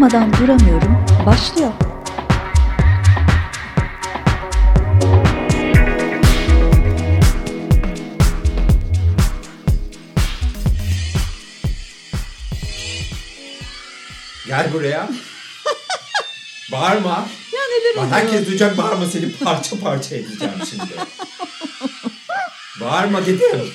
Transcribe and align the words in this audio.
Bakmadan 0.00 0.32
duramıyorum. 0.32 1.04
Başlıyor. 1.26 1.72
Gel 14.46 14.72
buraya. 14.72 15.08
Bağırma. 16.72 17.28
Ya 17.52 17.60
neler 17.70 17.96
Bak, 17.96 18.12
herkes 18.12 18.46
duyacak 18.46 18.78
bağırma 18.78 19.06
seni 19.06 19.32
parça 19.32 19.80
parça 19.80 20.14
edeceğim 20.14 20.54
şimdi. 20.70 20.92
bağırma 22.80 23.26
dedim. 23.26 23.72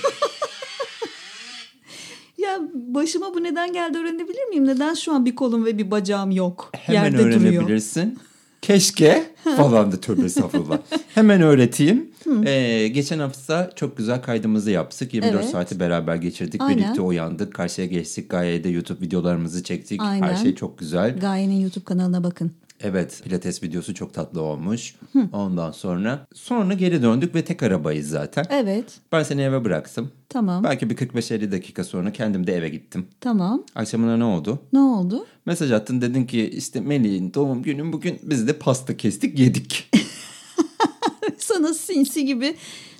Başıma 3.05 3.33
bu 3.33 3.43
neden 3.43 3.73
geldi 3.73 3.97
öğrenebilir 3.97 4.43
miyim? 4.49 4.67
Neden 4.67 4.93
şu 4.93 5.13
an 5.13 5.25
bir 5.25 5.35
kolum 5.35 5.65
ve 5.65 5.77
bir 5.77 5.91
bacağım 5.91 6.31
yok? 6.31 6.69
Hemen 6.73 7.03
Yerde 7.03 7.17
duruyor. 7.17 7.41
öğrenebilirsin. 7.41 8.19
Keşke 8.61 9.23
falan 9.57 9.91
da 9.91 9.99
tövbe 10.01 10.25
estağfurullah. 10.25 10.77
Hemen 11.15 11.41
öğreteyim. 11.41 12.09
Ee, 12.45 12.87
geçen 12.87 13.19
hafta 13.19 13.71
çok 13.75 13.97
güzel 13.97 14.21
kaydımızı 14.21 14.71
yaptık. 14.71 15.13
24 15.13 15.35
Evet. 15.41 15.49
saati 15.51 15.79
beraber 15.79 16.15
geçirdik. 16.15 16.61
Aynen. 16.61 16.77
Birlikte 16.77 17.01
uyandık. 17.01 17.53
Karşıya 17.53 17.87
geçtik. 17.87 18.29
Gayede 18.29 18.69
YouTube 18.69 19.01
videolarımızı 19.05 19.63
çektik. 19.63 20.01
Her 20.01 20.11
Aynen. 20.11 20.35
şey 20.35 20.55
çok 20.55 20.79
güzel. 20.79 21.19
Gaye'nin 21.19 21.59
YouTube 21.59 21.83
kanalına 21.85 22.23
bakın. 22.23 22.51
Evet 22.81 23.21
pilates 23.23 23.63
videosu 23.63 23.93
çok 23.93 24.13
tatlı 24.13 24.41
olmuş. 24.41 24.95
Ondan 25.33 25.71
sonra 25.71 26.27
sonra 26.33 26.73
geri 26.73 27.01
döndük 27.01 27.35
ve 27.35 27.45
tek 27.45 27.63
arabayız 27.63 28.09
zaten. 28.09 28.45
Evet. 28.49 28.99
Ben 29.11 29.23
seni 29.23 29.41
eve 29.41 29.65
bıraktım. 29.65 30.11
Tamam. 30.29 30.63
Belki 30.63 30.89
bir 30.89 30.95
45-50 30.95 31.51
dakika 31.51 31.83
sonra 31.83 32.11
kendim 32.11 32.47
de 32.47 32.55
eve 32.55 32.69
gittim. 32.69 33.07
Tamam. 33.21 33.63
Akşamına 33.75 34.17
ne 34.17 34.23
oldu? 34.23 34.59
Ne 34.73 34.79
oldu? 34.79 35.25
Mesaj 35.45 35.71
attın 35.71 36.01
dedin 36.01 36.25
ki 36.25 36.49
işte 36.49 36.81
Melih'in 36.81 37.33
doğum 37.33 37.63
günü 37.63 37.93
bugün 37.93 38.19
biz 38.23 38.47
de 38.47 38.53
pasta 38.53 38.97
kestik 38.97 39.39
yedik. 39.39 39.91
Sana 41.37 41.73
sinsi 41.73 42.25
gibi 42.25 42.55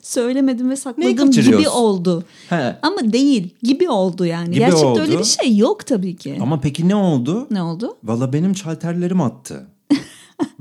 söylemedim 0.05 0.69
ve 0.69 0.75
sakladım 0.75 1.31
gibi 1.31 1.69
oldu. 1.69 2.23
He. 2.49 2.75
Ama 2.81 3.13
değil. 3.13 3.49
Gibi 3.63 3.89
oldu 3.89 4.25
yani. 4.25 4.45
Gibi 4.45 4.59
Gerçekten 4.59 4.87
oldu. 4.87 4.99
öyle 5.01 5.19
bir 5.19 5.23
şey 5.23 5.57
yok 5.57 5.85
tabii 5.85 6.15
ki. 6.15 6.37
Ama 6.41 6.59
peki 6.61 6.89
ne 6.89 6.95
oldu? 6.95 7.47
Ne 7.51 7.61
oldu? 7.61 7.97
Valla 8.03 8.33
benim 8.33 8.53
çalterlerim 8.53 9.21
attı. 9.21 9.67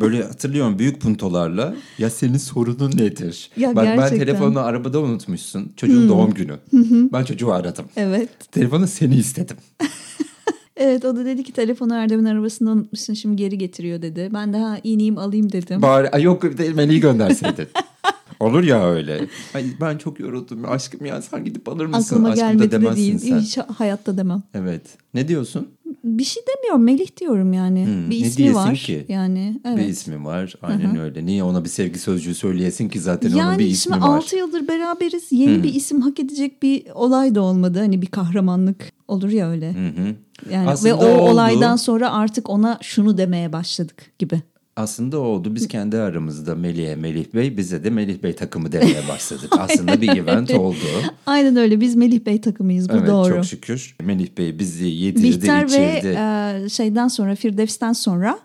Böyle 0.01 0.23
hatırlıyorum 0.25 0.79
büyük 0.79 1.01
puntolarla. 1.01 1.75
Ya 1.99 2.11
senin 2.11 2.39
sorunun 2.39 2.91
nedir? 2.91 3.51
Ya 3.57 3.77
Bak 3.77 3.85
ben 3.87 3.97
gerçekten. 3.97 4.27
telefonu 4.27 4.61
arabada 4.61 5.01
unutmuşsun. 5.01 5.73
Çocuğun 5.77 6.09
doğum 6.09 6.35
günü. 6.35 6.59
Ben 7.13 7.25
çocuğu 7.25 7.53
aradım. 7.53 7.85
Evet. 7.97 8.53
Telefonu 8.53 8.87
seni 8.87 9.17
istedim. 9.17 9.57
Evet 10.77 11.05
o 11.05 11.17
da 11.17 11.25
dedi 11.25 11.45
ki 11.45 11.53
telefonu 11.53 11.95
Erdem'in 11.95 12.25
arabasında 12.25 12.71
unutmuşsun 12.71 13.15
şimdi 13.15 13.37
geri 13.37 13.59
getiriyor 13.59 14.03
dedi. 14.03 14.31
Ben 14.35 14.53
de 14.53 14.59
ha 14.59 14.79
ineyim 14.85 15.19
alayım 15.19 15.53
dedim. 15.53 15.83
Bari 15.83 16.23
yok 16.23 16.43
Melih'i 16.75 17.01
gönderseydin. 17.01 17.67
Olur 18.45 18.63
ya 18.63 18.91
öyle. 18.91 19.21
Ay, 19.55 19.65
ben 19.81 19.99
çok 19.99 20.21
yoruldum 20.21 20.65
aşkım 20.69 21.07
ya 21.07 21.23
sen 21.23 21.45
gidip 21.45 21.69
alır 21.69 21.87
mısın? 21.87 22.15
Aklıma 22.15 22.29
aşkım 22.29 22.49
gelmedi 22.49 22.73
da 22.73 22.77
de 22.77 22.83
demezsin 22.83 23.03
değil. 23.03 23.19
sen. 23.19 23.41
Hiç 23.41 23.59
hayatta 23.59 24.17
demem. 24.17 24.43
Evet. 24.55 24.83
Ne 25.15 25.29
diyorsun? 25.29 25.69
Bir 26.05 26.25
şey 26.25 26.43
demiyorum 26.57 26.83
Melih 26.85 27.17
diyorum 27.21 27.53
yani. 27.53 27.87
Hmm, 27.87 28.11
bir 28.11 28.23
ne 28.23 28.27
ismi 28.27 28.37
diyesin 28.39 28.55
var. 28.61 28.75
ki? 28.75 29.05
Yani 29.09 29.61
evet. 29.65 29.79
Bir 29.79 29.85
ismi 29.85 30.25
var. 30.25 30.55
Aynen 30.63 30.99
öyle. 30.99 31.27
Niye 31.27 31.43
ona 31.45 31.65
bir 31.65 31.69
sevgi 31.69 31.99
sözcüğü 31.99 32.35
söyleyesin 32.35 32.89
ki 32.89 33.01
zaten 33.01 33.29
onun 33.29 33.37
Yani 33.39 33.59
bir 33.59 33.63
şimdi 33.63 33.73
ismi 33.73 33.93
var. 34.01 34.17
6 34.17 34.37
yıldır 34.37 34.69
beraberiz. 34.69 35.25
Yeni 35.31 35.63
bir 35.63 35.75
isim 35.75 36.01
hak 36.01 36.21
edecek 36.21 36.63
bir 36.63 36.91
olay 36.95 37.35
da 37.35 37.43
olmadı. 37.43 37.79
Hani 37.79 38.03
bir 38.03 38.07
kahramanlık 38.07 38.93
olur 39.09 39.29
ya 39.31 39.51
öyle. 39.51 39.73
Hı 39.73 39.89
hı. 39.89 40.15
Yani 40.51 40.69
Aslında 40.71 40.91
ve 40.91 40.95
o 40.95 41.07
oldu. 41.07 41.31
olaydan 41.33 41.77
sonra 41.77 42.13
artık 42.13 42.51
ona 42.51 42.79
şunu 42.83 43.19
demeye 43.19 43.53
başladık 43.53 44.13
gibi. 44.19 44.43
Aslında 44.77 45.21
o 45.21 45.23
oldu. 45.23 45.55
Biz 45.55 45.69
kendi 45.69 45.97
aramızda 45.99 46.55
Melih'e 46.55 46.97
Melih 46.97 47.25
Bey, 47.35 47.57
bize 47.57 47.85
de 47.85 47.91
Melih 47.91 48.23
Bey 48.23 48.35
takımı 48.35 48.73
demeye 48.73 49.03
başladık. 49.09 49.53
Aslında 49.59 50.01
bir 50.01 50.09
event 50.09 50.51
oldu. 50.51 50.77
Aynen 51.27 51.57
öyle. 51.57 51.81
Biz 51.81 51.97
Melih 51.97 52.27
Bey 52.27 52.41
takımıyız. 52.41 52.89
Bu 52.89 52.93
evet 52.93 53.09
doğru. 53.09 53.35
çok 53.35 53.45
şükür. 53.45 53.97
Melih 54.03 54.29
Bey 54.39 54.59
bizi 54.59 54.87
yedirdi, 54.87 55.23
Bihter 55.25 55.63
ve 55.73 55.99
içirdi. 55.99 56.19
e, 56.65 56.69
şeyden 56.69 57.09
sonra 57.09 57.35
Firdevs'ten 57.35 57.93
sonra 57.93 58.39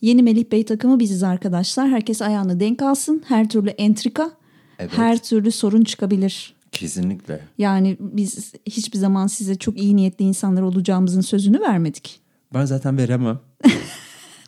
yeni 0.00 0.22
Melih 0.22 0.44
Bey 0.52 0.64
takımı 0.64 1.00
biziz 1.00 1.22
arkadaşlar. 1.22 1.88
Herkes 1.88 2.22
ayağını 2.22 2.60
denk 2.60 2.82
alsın. 2.82 3.22
Her 3.28 3.48
türlü 3.48 3.68
entrika, 3.70 4.30
Evet. 4.78 4.90
her 4.96 5.22
türlü 5.22 5.50
sorun 5.50 5.84
çıkabilir. 5.84 6.54
Kesinlikle. 6.72 7.40
Yani 7.58 7.96
biz 8.00 8.52
hiçbir 8.66 8.98
zaman 8.98 9.26
size 9.26 9.54
çok 9.54 9.78
iyi 9.78 9.96
niyetli 9.96 10.24
insanlar 10.24 10.62
olacağımızın 10.62 11.20
sözünü 11.20 11.60
vermedik. 11.60 12.20
Ben 12.54 12.64
zaten 12.64 12.98
veremem. 12.98 13.38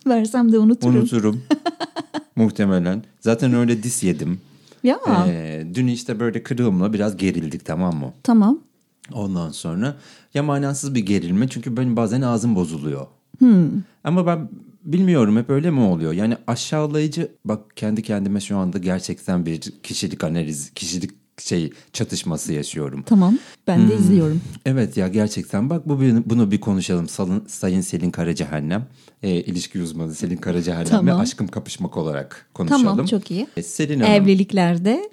Versem 0.07 0.51
de 0.51 0.59
unuturum. 0.59 0.95
Unuturum. 0.95 1.43
Muhtemelen. 2.35 3.03
Zaten 3.21 3.53
öyle 3.53 3.83
dis 3.83 4.03
yedim. 4.03 4.39
Ya 4.83 4.99
Ee, 5.27 5.67
dün 5.73 5.87
işte 5.87 6.19
böyle 6.19 6.43
kırığımla 6.43 6.93
biraz 6.93 7.17
gerildik 7.17 7.65
tamam 7.65 7.95
mı? 7.95 8.13
tamam. 8.23 8.59
Ondan 9.13 9.49
sonra 9.51 9.95
ya 10.33 10.43
manasız 10.43 10.95
bir 10.95 10.99
gerilme 11.05 11.47
çünkü 11.49 11.77
benim 11.77 11.95
bazen 11.95 12.21
ağzım 12.21 12.55
bozuluyor. 12.55 13.07
Ama 14.03 14.25
ben 14.25 14.49
bilmiyorum 14.83 15.37
hep 15.37 15.49
öyle 15.49 15.71
mi 15.71 15.79
oluyor? 15.79 16.13
Yani 16.13 16.37
aşağılayıcı 16.47 17.31
bak 17.45 17.59
kendi 17.75 18.01
kendime 18.03 18.39
şu 18.41 18.57
anda 18.57 18.77
gerçekten 18.77 19.45
bir 19.45 19.59
kişilik 19.83 20.23
analiz, 20.23 20.69
kişilik 20.75 21.11
şey 21.41 21.71
çatışması 21.93 22.53
yaşıyorum. 22.53 23.03
Tamam. 23.05 23.37
Ben 23.67 23.77
Hmm. 23.77 23.89
de 23.89 23.95
izliyorum. 23.95 24.41
Evet 24.65 24.97
ya 24.97 25.07
gerçekten 25.07 25.69
bak 25.69 25.89
bu 25.89 25.99
bunu 26.25 26.51
bir 26.51 26.59
konuşalım. 26.61 27.07
Salın, 27.09 27.43
Sayın 27.47 27.81
Selin 27.81 28.11
Karacahennem, 28.11 28.85
e, 29.23 29.29
ilişki 29.29 29.81
uzmanı 29.81 30.13
Selin 30.15 30.37
Karacahennem 30.37 30.85
ve 30.85 31.09
Tamam. 31.09 31.19
aşkım 31.19 31.47
kapışmak 31.47 31.97
olarak 31.97 32.49
konuşalım. 32.53 32.83
Tamam 32.83 33.05
çok 33.05 33.31
iyi. 33.31 33.47
E, 33.57 33.63
Selin 33.63 33.99
Hanım. 33.99 34.13
Evliliklerde 34.13 35.09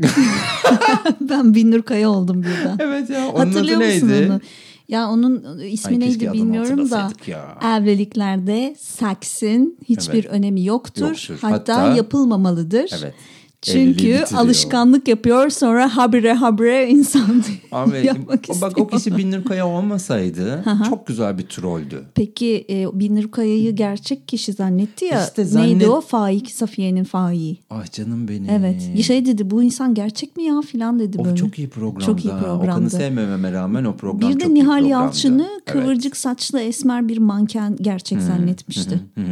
ben 1.20 1.54
Binnur 1.54 1.82
Kaya 1.82 2.10
oldum 2.10 2.42
birden. 2.42 2.76
Evet 2.78 3.10
ya 3.10 3.28
onun 3.28 3.46
Hatırlıyor 3.46 3.80
adı 3.80 3.88
neydi? 3.88 4.26
onu? 4.32 4.40
Ya 4.88 5.08
onun 5.08 5.58
ismi 5.58 5.92
Ay, 5.92 6.00
neydi 6.00 6.32
bilmiyorum 6.32 6.90
da 6.90 7.10
ya. 7.26 7.58
evliliklerde 7.78 8.76
seksin 8.78 9.78
hiçbir 9.88 10.24
Evet. 10.24 10.26
önemi 10.32 10.64
yoktur. 10.64 11.08
Yoktur. 11.08 11.38
Hatta, 11.40 11.76
Hatta- 11.82 11.96
yapılmamalıdır. 11.96 12.90
Evet. 13.02 13.14
Çünkü 13.62 14.24
alışkanlık 14.36 15.08
yapıyor 15.08 15.50
sonra 15.50 15.96
habire 15.96 16.32
habire 16.32 16.88
insan 16.90 17.42
Abi, 17.72 18.06
yapmak 18.06 18.28
o- 18.48 18.52
istiyor. 18.52 18.60
bak 18.70 18.78
o 18.78 18.86
kişi 18.86 19.16
Binnur 19.16 19.44
Kaya 19.44 19.66
olmasaydı 19.68 20.64
çok 20.88 21.06
güzel 21.06 21.38
bir 21.38 21.42
trolldü. 21.42 22.02
Peki 22.14 22.66
e, 22.70 22.86
Binnur 23.00 23.30
Kaya'yı 23.30 23.72
gerçek 23.76 24.28
kişi 24.28 24.52
zannetti 24.52 25.04
ya. 25.04 25.24
İşte 25.24 25.42
Neydi 25.42 25.52
zannet- 25.84 25.88
o? 25.88 26.00
Faik 26.00 26.50
Safiye'nin 26.50 27.04
Faik'i. 27.04 27.56
Ah 27.70 27.92
canım 27.92 28.28
benim. 28.28 28.50
Evet. 28.50 29.04
Şey 29.04 29.26
dedi 29.26 29.50
bu 29.50 29.62
insan 29.62 29.94
gerçek 29.94 30.36
mi 30.36 30.44
ya 30.44 30.60
filan 30.60 30.98
dedi 30.98 31.16
O 31.20 31.24
böyle. 31.24 31.36
çok 31.36 31.58
iyi 31.58 31.68
programdı. 31.68 32.04
Çok 32.06 32.24
iyi 32.24 32.28
programdı. 32.30 32.64
Okan'ı 32.64 32.90
sevmememe 32.90 33.52
rağmen 33.52 33.84
o 33.84 33.96
program 33.96 34.30
Bir 34.30 34.38
çok 34.38 34.42
de 34.42 34.46
iyi 34.46 34.54
Nihal. 34.54 34.84
Yalçın'ı 34.86 35.48
Evet. 35.52 35.64
kıvırcık 35.64 36.16
saçlı 36.16 36.60
esmer 36.60 37.08
bir 37.08 37.18
manken 37.18 37.76
gerçek 37.80 38.22
zannetmişti. 38.22 39.00
Hı 39.14 39.20
hı. 39.20 39.26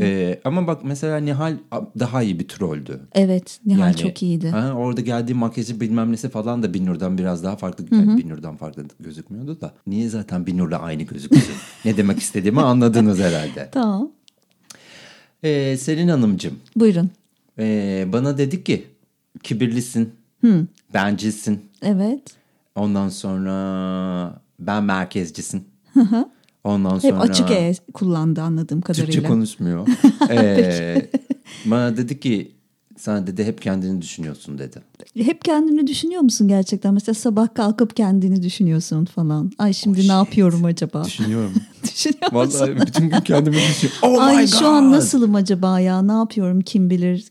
Ee, 0.00 0.40
ama 0.44 0.66
bak 0.66 0.80
mesela 0.84 1.16
Nihal 1.18 1.56
daha 1.98 2.22
iyi 2.22 2.38
bir 2.40 2.48
trolldü. 2.48 3.00
Evet 3.14 3.60
Nihal 3.66 3.80
Yani, 3.80 3.96
çok 3.96 4.22
iyiydi. 4.22 4.48
Ha, 4.48 4.72
orada 4.72 5.00
geldiği 5.00 5.34
makyajı 5.34 5.80
bilmem 5.80 6.12
nesi 6.12 6.28
falan 6.28 6.62
da 6.62 6.74
Binnur'dan 6.74 7.18
biraz 7.18 7.44
daha 7.44 7.56
farklı. 7.56 7.84
Yani 7.92 8.18
Binnur'dan 8.18 8.56
farklı 8.56 8.84
gözükmüyordu 9.00 9.60
da. 9.60 9.74
Niye 9.86 10.08
zaten 10.08 10.46
Binnur'la 10.46 10.78
aynı 10.78 11.02
gözüküyorsun? 11.02 11.54
ne 11.84 11.96
demek 11.96 12.18
istediğimi 12.18 12.60
anladınız 12.60 13.18
herhalde. 13.18 13.68
Tamam. 13.72 14.10
Ee, 15.42 15.76
Selin 15.76 16.08
Hanımcığım 16.08 16.54
Buyurun. 16.76 17.10
ee, 17.58 18.06
bana 18.12 18.38
dedi 18.38 18.64
ki 18.64 18.86
kibirlisin, 19.42 20.12
bencilsin. 20.94 21.60
Evet. 21.82 22.22
Ondan 22.74 23.08
sonra 23.08 24.40
ben 24.60 24.84
merkezcisin. 24.84 25.64
Ondan 26.64 26.94
Hep 26.94 27.00
sonra 27.00 27.20
açık 27.20 27.50
E 27.50 27.74
kullandı 27.94 28.42
anladığım 28.42 28.80
Türkçe 28.80 29.02
kadarıyla. 29.02 29.28
konuşmuyor. 29.28 29.88
ee, 30.30 31.10
bana 31.64 31.96
dedi 31.96 32.20
ki 32.20 32.55
sen 32.96 33.26
dedi 33.26 33.44
hep 33.44 33.62
kendini 33.62 34.02
düşünüyorsun 34.02 34.58
dedi. 34.58 34.82
Hep 35.14 35.44
kendini 35.44 35.86
düşünüyor 35.86 36.22
musun 36.22 36.48
gerçekten? 36.48 36.94
Mesela 36.94 37.14
sabah 37.14 37.54
kalkıp 37.54 37.96
kendini 37.96 38.42
düşünüyorsun 38.42 39.04
falan. 39.04 39.52
Ay 39.58 39.72
şimdi 39.72 40.08
ne 40.08 40.12
yapıyorum 40.12 40.64
acaba? 40.64 41.04
Düşünüyorum. 41.04 41.52
Düşünüyor 41.84 42.32
musun? 42.32 42.60
Vallahi 42.60 42.80
bütün 42.86 43.08
gün 43.10 43.20
kendimi 43.20 43.56
düşünüyorum. 43.56 44.02
Oh 44.02 44.22
Ay 44.22 44.36
my 44.36 44.48
şu 44.48 44.66
an 44.66 44.84
God! 44.84 44.92
nasılım 44.92 45.34
acaba 45.34 45.80
ya? 45.80 46.02
Ne 46.02 46.12
yapıyorum 46.12 46.60
kim 46.60 46.90
bilir? 46.90 47.30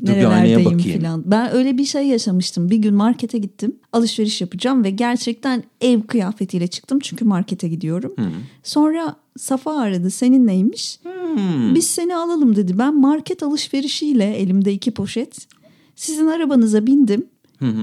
Nerelerdeyim 0.00 1.00
falan. 1.00 1.22
Ben 1.30 1.52
öyle 1.52 1.78
bir 1.78 1.84
şey 1.84 2.06
yaşamıştım. 2.06 2.70
Bir 2.70 2.76
gün 2.76 2.94
markete 2.94 3.38
gittim. 3.38 3.76
Alışveriş 3.92 4.40
yapacağım 4.40 4.84
ve 4.84 4.90
gerçekten 4.90 5.62
ev 5.80 6.02
kıyafetiyle 6.02 6.66
çıktım. 6.66 6.98
Çünkü 7.02 7.24
markete 7.24 7.68
gidiyorum. 7.68 8.14
Sonra 8.62 9.16
Safa 9.38 9.80
aradı. 9.80 10.10
Senin 10.10 10.46
neymiş? 10.46 10.98
Hmm. 11.36 11.74
Biz 11.74 11.86
seni 11.86 12.16
alalım 12.16 12.56
dedi. 12.56 12.78
Ben 12.78 13.00
market 13.00 13.42
alışverişiyle 13.42 14.24
elimde 14.24 14.72
iki 14.72 14.90
poşet. 14.90 15.48
Sizin 15.96 16.26
arabanıza 16.26 16.86
bindim. 16.86 17.26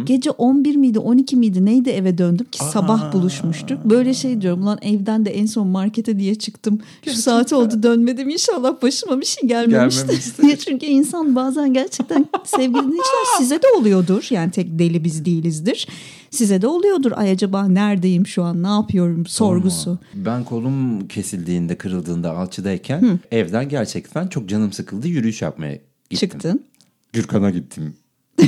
Gece 0.03 0.31
11 0.31 0.75
miydi 0.75 0.99
12 0.99 1.35
miydi 1.35 1.65
neydi 1.65 1.89
eve 1.89 2.17
döndüm 2.17 2.45
ki 2.51 2.59
sabah 2.59 3.13
buluşmuştuk. 3.13 3.85
Böyle 3.85 4.13
şey 4.13 4.41
diyorum 4.41 4.65
lan 4.65 4.77
evden 4.81 5.25
de 5.25 5.29
en 5.29 5.45
son 5.45 5.67
markete 5.67 6.19
diye 6.19 6.35
çıktım. 6.35 6.79
Şu 7.05 7.13
saat 7.13 7.53
oldu 7.53 7.83
dönmedim 7.83 8.29
inşallah 8.29 8.81
başıma 8.81 9.21
bir 9.21 9.25
şey 9.25 9.49
gelmemiştir 9.49 10.01
Gelmemiştir. 10.07 10.43
diye. 10.43 10.57
Çünkü 10.65 10.85
insan 10.85 11.35
bazen 11.35 11.73
gerçekten 11.73 12.25
sevgili 12.43 12.73
dinleyiciler 12.73 13.37
size 13.37 13.61
de 13.61 13.67
oluyordur. 13.79 14.27
Yani 14.29 14.51
tek 14.51 14.79
deli 14.79 15.03
biz 15.03 15.25
değilizdir. 15.25 15.87
Size 16.29 16.61
de 16.61 16.67
oluyordur. 16.67 17.11
Ay 17.15 17.31
acaba 17.31 17.67
neredeyim 17.67 18.27
şu 18.27 18.43
an 18.43 18.63
ne 18.63 18.67
yapıyorum 18.67 19.25
sorgusu. 19.25 19.99
Ben 20.13 20.43
kolum 20.43 21.07
kesildiğinde, 21.07 21.77
kırıldığında 21.77 22.37
alçıdayken 22.37 23.19
evden 23.31 23.69
gerçekten 23.69 24.27
çok 24.27 24.49
canım 24.49 24.73
sıkıldı. 24.73 25.07
Yürüyüş 25.07 25.41
yapmaya 25.41 25.73
gittim. 26.09 26.29
Çıktın. 26.29 26.63
Gürkan'a 27.13 27.49
gittim. 27.49 27.93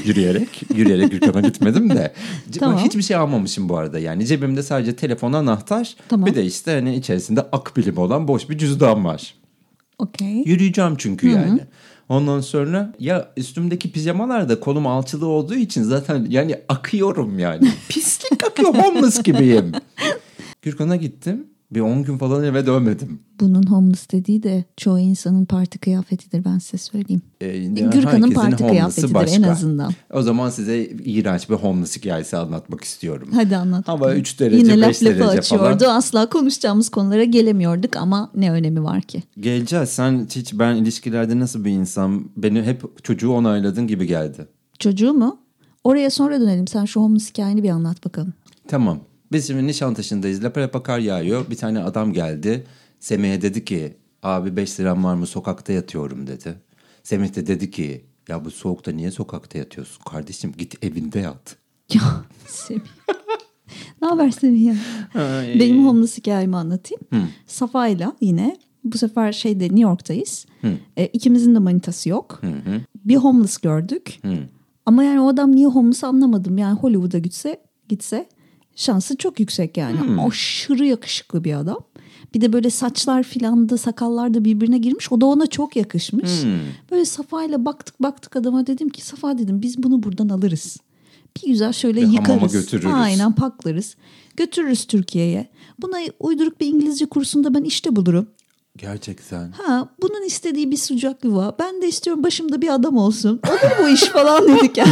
Yürüyerek. 0.06 0.64
Yürüyerek 0.76 1.12
Gürkan'a 1.12 1.42
gitmedim 1.42 1.90
de. 1.90 2.14
Tamam. 2.60 2.80
Hiçbir 2.80 3.02
şey 3.02 3.18
almamışım 3.18 3.70
bu 3.70 3.78
arada. 3.78 4.00
Yani 4.00 4.26
cebimde 4.26 4.64
sadece 4.64 4.96
telefon, 4.96 5.34
anahtar. 5.34 5.96
Tamam. 6.10 6.26
Bir 6.26 6.36
de 6.36 6.46
işte 6.46 6.72
hani 6.72 6.96
içerisinde 6.96 7.42
akbilim 7.42 7.98
olan 7.98 8.28
boş 8.28 8.50
bir 8.50 8.58
cüzdan 8.58 9.06
var. 9.06 9.34
Okey. 9.98 10.44
Yürüyeceğim 10.46 10.96
çünkü 10.98 11.30
yani. 11.30 11.60
Ondan 12.10 12.40
sonra 12.40 12.94
ya 13.00 13.32
üstümdeki 13.38 13.92
pijamalar 13.92 14.50
da 14.50 14.60
kolum 14.60 14.88
alçılı 14.88 15.26
olduğu 15.28 15.56
için 15.56 15.84
zaten 15.84 16.28
yani 16.30 16.60
akıyorum 16.70 17.40
yani. 17.40 17.72
Pislik 17.90 18.44
akıyor 18.44 18.74
homeless 18.76 19.24
gibiyim. 19.24 19.72
Gürkan'a 20.62 20.96
gittim. 20.96 21.48
Bir 21.72 21.80
10 21.80 22.04
gün 22.04 22.18
falan 22.18 22.44
eve 22.44 22.66
dönmedim. 22.66 23.20
Bunun 23.40 23.64
homeless 23.64 24.12
dediği 24.12 24.44
de 24.44 24.64
çoğu 24.78 25.00
insanın 25.00 25.46
parti 25.46 25.80
kıyafetidir 25.80 26.46
ben 26.46 26.58
size 26.58 26.78
söyleyeyim. 26.78 27.22
Ee, 27.42 27.58
Gürkan'ın 27.66 28.32
parti 28.32 28.68
kıyafetidir 28.68 29.08
en 29.08 29.14
başka. 29.14 29.52
azından. 29.52 29.92
O 30.14 30.22
zaman 30.22 30.50
size 30.50 30.84
iğrenç 30.86 31.50
bir 31.50 31.56
homeless 31.56 31.98
hikayesi 31.98 32.38
anlatmak 32.38 32.84
istiyorum. 32.84 33.30
Hadi 33.34 33.58
anlat. 33.58 33.88
Hava 33.88 34.00
bakalım. 34.00 34.18
3 34.20 34.40
derece, 34.40 34.58
Yine 34.58 34.72
5 34.72 34.82
laf 34.82 34.88
lafı 35.04 35.06
derece 35.20 35.40
açıyordu. 35.40 35.80
falan. 35.84 35.98
Asla 35.98 36.30
konuşacağımız 36.30 36.90
konulara 36.90 37.24
gelemiyorduk 37.24 37.98
ama 37.98 38.32
ne 38.36 38.52
önemi 38.52 38.84
var 38.84 39.02
ki? 39.02 39.24
Geleceğiz. 39.40 39.90
Sen 39.90 40.28
hiç 40.36 40.54
ben 40.60 40.76
ilişkilerde 40.76 41.40
nasıl 41.40 41.66
bir 41.66 41.72
insan 41.72 42.26
beni 42.38 42.62
hep 42.64 43.04
çocuğu 43.04 43.32
onayladın 43.32 43.88
gibi 43.88 44.08
geldi. 44.08 44.48
Çocuğu 44.80 45.14
mu? 45.14 45.40
Oraya 45.84 46.10
sonra 46.10 46.42
dönelim. 46.42 46.68
Sen 46.68 46.86
şu 46.86 47.02
homeless 47.02 47.30
hikayeni 47.30 47.64
bir 47.64 47.70
anlat 47.70 48.06
bakalım. 48.06 48.34
Tamam. 48.68 49.00
Biz 49.32 49.48
şimdi 49.48 49.68
Nişantaşı'ndayız. 49.68 50.44
Lapa 50.44 50.62
lapa 50.62 50.84
kar 50.84 51.00
yağıyor. 51.00 51.50
Bir 51.50 51.56
tane 51.56 51.80
adam 51.84 52.14
geldi. 52.14 52.64
Semih'e 53.00 53.42
dedi 53.42 53.66
ki 53.66 53.94
abi 54.24 54.56
5 54.56 54.80
liram 54.80 55.04
var 55.04 55.16
mı 55.16 55.28
sokakta 55.28 55.74
yatıyorum 55.74 56.28
dedi. 56.28 56.56
Semih 57.04 57.36
de 57.36 57.48
dedi 57.48 57.72
ki 57.72 58.06
ya 58.30 58.46
bu 58.46 58.52
soğukta 58.52 58.92
niye 58.92 59.12
sokakta 59.12 59.58
yatıyorsun 59.58 60.04
kardeşim 60.04 60.54
git 60.58 60.84
evinde 60.84 61.20
yat. 61.20 61.56
Ya 61.94 62.02
Semih. 62.48 62.82
ne 64.02 64.08
haber 64.08 64.32
Semih 64.32 64.66
ya? 64.66 64.76
Benim 65.60 65.88
homeless 65.88 66.18
hikayemi 66.18 66.56
anlatayım. 66.58 67.02
Safa'yla 67.48 68.16
yine 68.22 68.58
bu 68.84 68.98
sefer 68.98 69.32
şeyde 69.32 69.64
New 69.66 69.82
York'tayız. 69.82 70.46
E, 70.98 71.06
ikimizin 71.06 71.56
de 71.56 71.60
manitası 71.60 72.10
yok. 72.10 72.42
Bir 73.06 73.16
homeless 73.16 73.58
gördük. 73.58 74.20
Ama 74.86 75.04
yani 75.04 75.20
o 75.22 75.28
adam 75.28 75.56
niye 75.56 75.68
homeless 75.68 76.04
anlamadım. 76.04 76.58
Yani 76.58 76.80
Hollywood'a 76.80 77.18
gitse 77.20 77.62
gitse 77.90 78.30
şansı 78.76 79.18
çok 79.18 79.40
yüksek 79.40 79.78
yani. 79.78 80.22
Aşırı 80.22 80.86
yakışıklı 80.86 81.44
bir 81.44 81.54
adam. 81.54 81.78
Bir 82.34 82.42
de 82.42 82.54
böyle 82.54 82.70
saçlar 82.70 83.24
filan 83.24 83.70
da 83.70 83.78
sakallar 83.78 84.34
da 84.34 84.46
birbirine 84.46 84.78
girmiş. 84.78 85.12
O 85.12 85.22
da 85.22 85.26
ona 85.26 85.48
çok 85.48 85.76
yakışmış. 85.76 86.30
Böyle 86.92 87.06
Safa'yla 87.06 87.66
baktık 87.66 88.02
baktık 88.02 88.36
adama 88.36 88.68
dedim 88.68 88.90
ki 88.90 89.06
Safa 89.06 89.38
dedim 89.38 89.62
biz 89.62 89.84
bunu 89.84 90.04
buradan 90.04 90.30
alırız. 90.30 90.78
Bir 91.44 91.48
güzel 91.48 91.74
şöyle 91.74 92.02
Bir 92.02 92.08
yıkarız. 92.08 92.54
götürürüz. 92.54 92.94
Aynen 92.94 93.32
paklarız. 93.36 93.96
Götürürüz 94.38 94.86
Türkiye'ye. 94.86 95.48
Buna 95.82 95.98
uyduruk 96.20 96.62
bir 96.62 96.68
İngilizce 96.68 97.06
kursunda 97.06 97.54
ben 97.54 97.64
işte 97.64 97.96
bulurum. 97.96 98.28
Gerçekten. 98.78 99.52
Ha 99.52 99.90
bunun 100.02 100.26
istediği 100.26 100.72
bir 100.72 100.78
sıcak 100.78 101.24
yuva. 101.24 101.56
Ben 101.60 101.82
de 101.82 101.88
istiyorum 101.88 102.24
başımda 102.24 102.62
bir 102.62 102.74
adam 102.74 102.98
olsun. 102.98 103.42
Olur 103.50 103.84
bu 103.84 103.90
iş 103.90 104.04
falan 104.04 104.48
dedik 104.56 104.78
yani. 104.78 104.92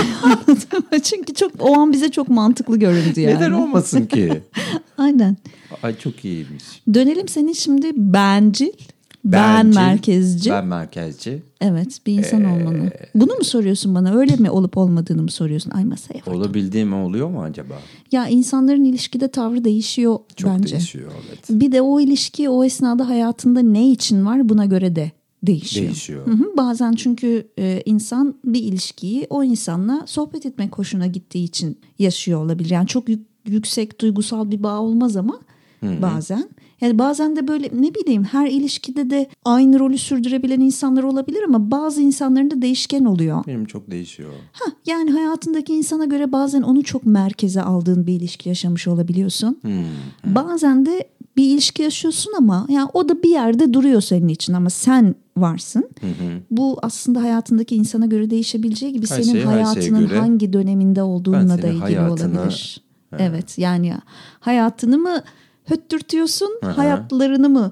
Çünkü 1.04 1.34
çok 1.34 1.52
o 1.60 1.80
an 1.80 1.94
bize 1.94 2.12
çok 2.12 2.30
mantıklı 2.30 2.78
göründü 2.80 3.22
yani. 3.22 3.36
Neden 3.36 3.52
olmasın 3.52 4.06
ki? 4.06 4.42
Aynen. 4.98 5.38
Ay 5.84 5.98
çok 5.98 6.26
iyiymiş. 6.26 6.64
Dönelim 6.94 7.28
senin 7.28 7.54
şimdi 7.54 7.92
bencil, 7.96 8.72
ben 9.26 9.66
Bencil, 9.66 9.80
merkezci. 9.80 10.50
Ben 10.50 10.66
merkezci. 10.68 11.44
Evet 11.62 12.00
bir 12.08 12.14
insan 12.14 12.44
Ee, 12.44 12.48
olmanı. 12.48 12.92
Bunu 13.16 13.34
mu 13.36 13.44
soruyorsun 13.44 13.96
bana? 13.96 14.14
Öyle 14.16 14.36
mi 14.36 14.50
olup 14.50 14.78
olmadığını 14.78 15.22
mı 15.24 15.32
soruyorsun? 15.32 15.72
Ay 15.72 15.86
masaya 15.86 16.20
vur. 16.28 16.32
Olabildiğim 16.34 16.94
oluyor 16.94 17.30
mu 17.30 17.44
acaba? 17.44 17.74
Ya 18.12 18.28
insanların 18.28 18.84
ilişkide 18.84 19.28
tavrı 19.28 19.64
değişiyor 19.64 20.20
Çok 20.36 20.52
bence. 20.52 20.76
değişiyor 20.76 21.12
evet. 21.28 21.40
Bir 21.50 21.72
de 21.72 21.82
o 21.82 22.00
ilişki 22.00 22.50
o 22.50 22.64
esnada 22.64 23.10
hayatında 23.10 23.60
ne 23.60 23.90
için 23.90 24.26
var 24.26 24.50
buna 24.50 24.66
göre 24.66 24.96
de 24.96 25.12
değişiyor. 25.44 25.86
Değişiyor. 25.86 26.28
Hı 26.28 26.32
hı, 26.32 26.58
Bazen 26.58 26.92
çünkü 26.92 27.48
e, 27.60 27.82
insan 27.86 28.36
bir 28.46 28.62
ilişkiyi 28.64 29.28
o 29.30 29.44
insanla 29.44 30.04
sohbet 30.06 30.46
etmek 30.46 30.78
hoşuna 30.78 31.08
gittiği 31.08 31.44
için 31.44 31.78
yaşıyor 32.00 32.46
olabilir. 32.46 32.70
Yani 32.70 32.88
çok 32.88 33.10
yük- 33.10 33.28
yüksek 33.48 34.02
duygusal 34.02 34.52
bir 34.52 34.64
bağ 34.64 34.80
olmaz 34.80 35.18
ama 35.18 35.40
bazen. 36.02 36.50
Yani 36.82 37.00
bazen 37.00 37.36
de 37.36 37.48
böyle 37.48 37.70
ne 37.74 37.96
bileyim 37.96 38.24
her 38.24 38.48
ilişkide 38.48 39.10
de 39.10 39.28
aynı 39.46 39.80
rolü 39.80 39.98
sürdürebilen 39.98 40.60
insanlar 40.60 41.04
olabilir 41.04 41.44
ama 41.48 41.72
bazı 41.72 42.02
insanların 42.02 42.52
da 42.52 42.62
değişken 42.62 43.06
oluyor. 43.06 43.44
Benim 43.48 43.66
çok 43.66 43.92
değişiyor. 43.92 44.30
Hah, 44.54 44.72
yani 44.86 45.12
hayatındaki 45.12 45.74
insana 45.74 46.06
göre 46.06 46.32
bazen 46.32 46.62
onu 46.62 46.84
çok 46.84 47.06
merkeze 47.06 47.62
aldığın 47.62 48.08
bir 48.08 48.14
ilişki 48.14 48.50
yaşamış 48.50 48.88
olabiliyorsun. 48.88 49.60
Bazen 50.26 50.86
de 50.86 51.08
bir 51.38 51.44
ilişki 51.46 51.84
yaşıyorsun 51.84 52.34
ama 52.38 52.66
yani 52.70 52.90
o 52.94 53.10
da 53.10 53.24
bir 53.24 53.30
yerde 53.30 53.74
duruyor 53.74 54.02
senin 54.02 54.28
için 54.28 54.54
ama 54.54 54.70
sen 54.70 55.16
varsın. 55.38 55.90
Bu 56.52 56.80
aslında 56.82 57.22
hayatındaki 57.22 57.76
insana 57.76 58.06
göre 58.06 58.30
değişebileceği 58.30 58.94
gibi 58.94 59.10
Her 59.10 59.22
senin 59.22 59.34
şey 59.34 59.44
hayatının 59.44 60.08
göre. 60.08 60.20
hangi 60.20 60.54
döneminde 60.54 61.04
olduğunla 61.04 61.62
da 61.62 61.68
ilgili 61.68 61.80
hayatına- 61.84 62.40
olabilir. 62.40 62.82
Evet 63.20 63.58
yani 63.58 63.88
ya, 63.88 64.02
hayatını 64.40 64.98
mı 64.98 65.22
höttürtüyorsun, 65.66 66.60
hayatlarını 66.62 67.50
mı 67.50 67.72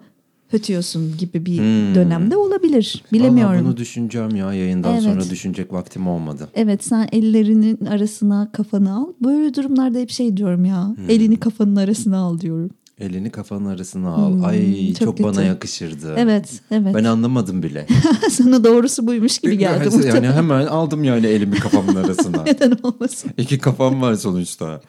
hötüyorsun 0.51 1.17
gibi 1.17 1.45
bir 1.45 1.57
dönemde 1.95 2.37
olabilir. 2.37 3.03
Bilemiyorum. 3.13 3.53
Vallahi 3.53 3.65
bunu 3.65 3.77
düşüneceğim 3.77 4.35
ya 4.35 4.53
yayından 4.53 4.93
Evet. 4.93 5.03
sonra 5.03 5.29
düşünecek 5.29 5.73
vaktim 5.73 6.07
olmadı. 6.07 6.49
Evet 6.55 6.83
sen 6.85 7.09
ellerinin 7.11 7.85
arasına 7.85 8.49
kafanı 8.51 8.95
al. 8.95 9.05
Böyle 9.23 9.53
durumlarda 9.53 9.99
hep 9.99 10.09
şey 10.09 10.37
diyorum 10.37 10.65
ya. 10.65 10.87
Hmm. 10.87 11.09
Elini 11.09 11.39
kafanın 11.39 11.75
arasına 11.75 12.17
al 12.17 12.39
diyorum. 12.39 12.69
Elini 12.99 13.29
kafanın 13.29 13.65
arasına 13.65 14.09
al. 14.09 14.43
Ay 14.43 14.93
çok, 14.93 15.17
çok 15.17 15.23
bana 15.23 15.43
yakışırdı. 15.43 16.13
Evet, 16.17 16.61
evet. 16.71 16.95
Ben 16.95 17.03
anlamadım 17.03 17.63
bile. 17.63 17.87
Sana 18.29 18.63
doğrusu 18.63 19.07
buymuş 19.07 19.39
gibi 19.39 19.57
geldi. 19.57 19.83
yani 19.85 19.95
muhtemelen. 19.95 20.33
hemen 20.33 20.65
aldım 20.65 21.03
yani 21.03 21.25
elimi 21.27 21.55
kafamın 21.55 21.95
arasına. 21.95 22.43
Neden 22.45 22.77
olmasın? 22.83 23.31
İki 23.37 23.59
kafam 23.59 24.01
var 24.01 24.15
sonuçta. 24.15 24.81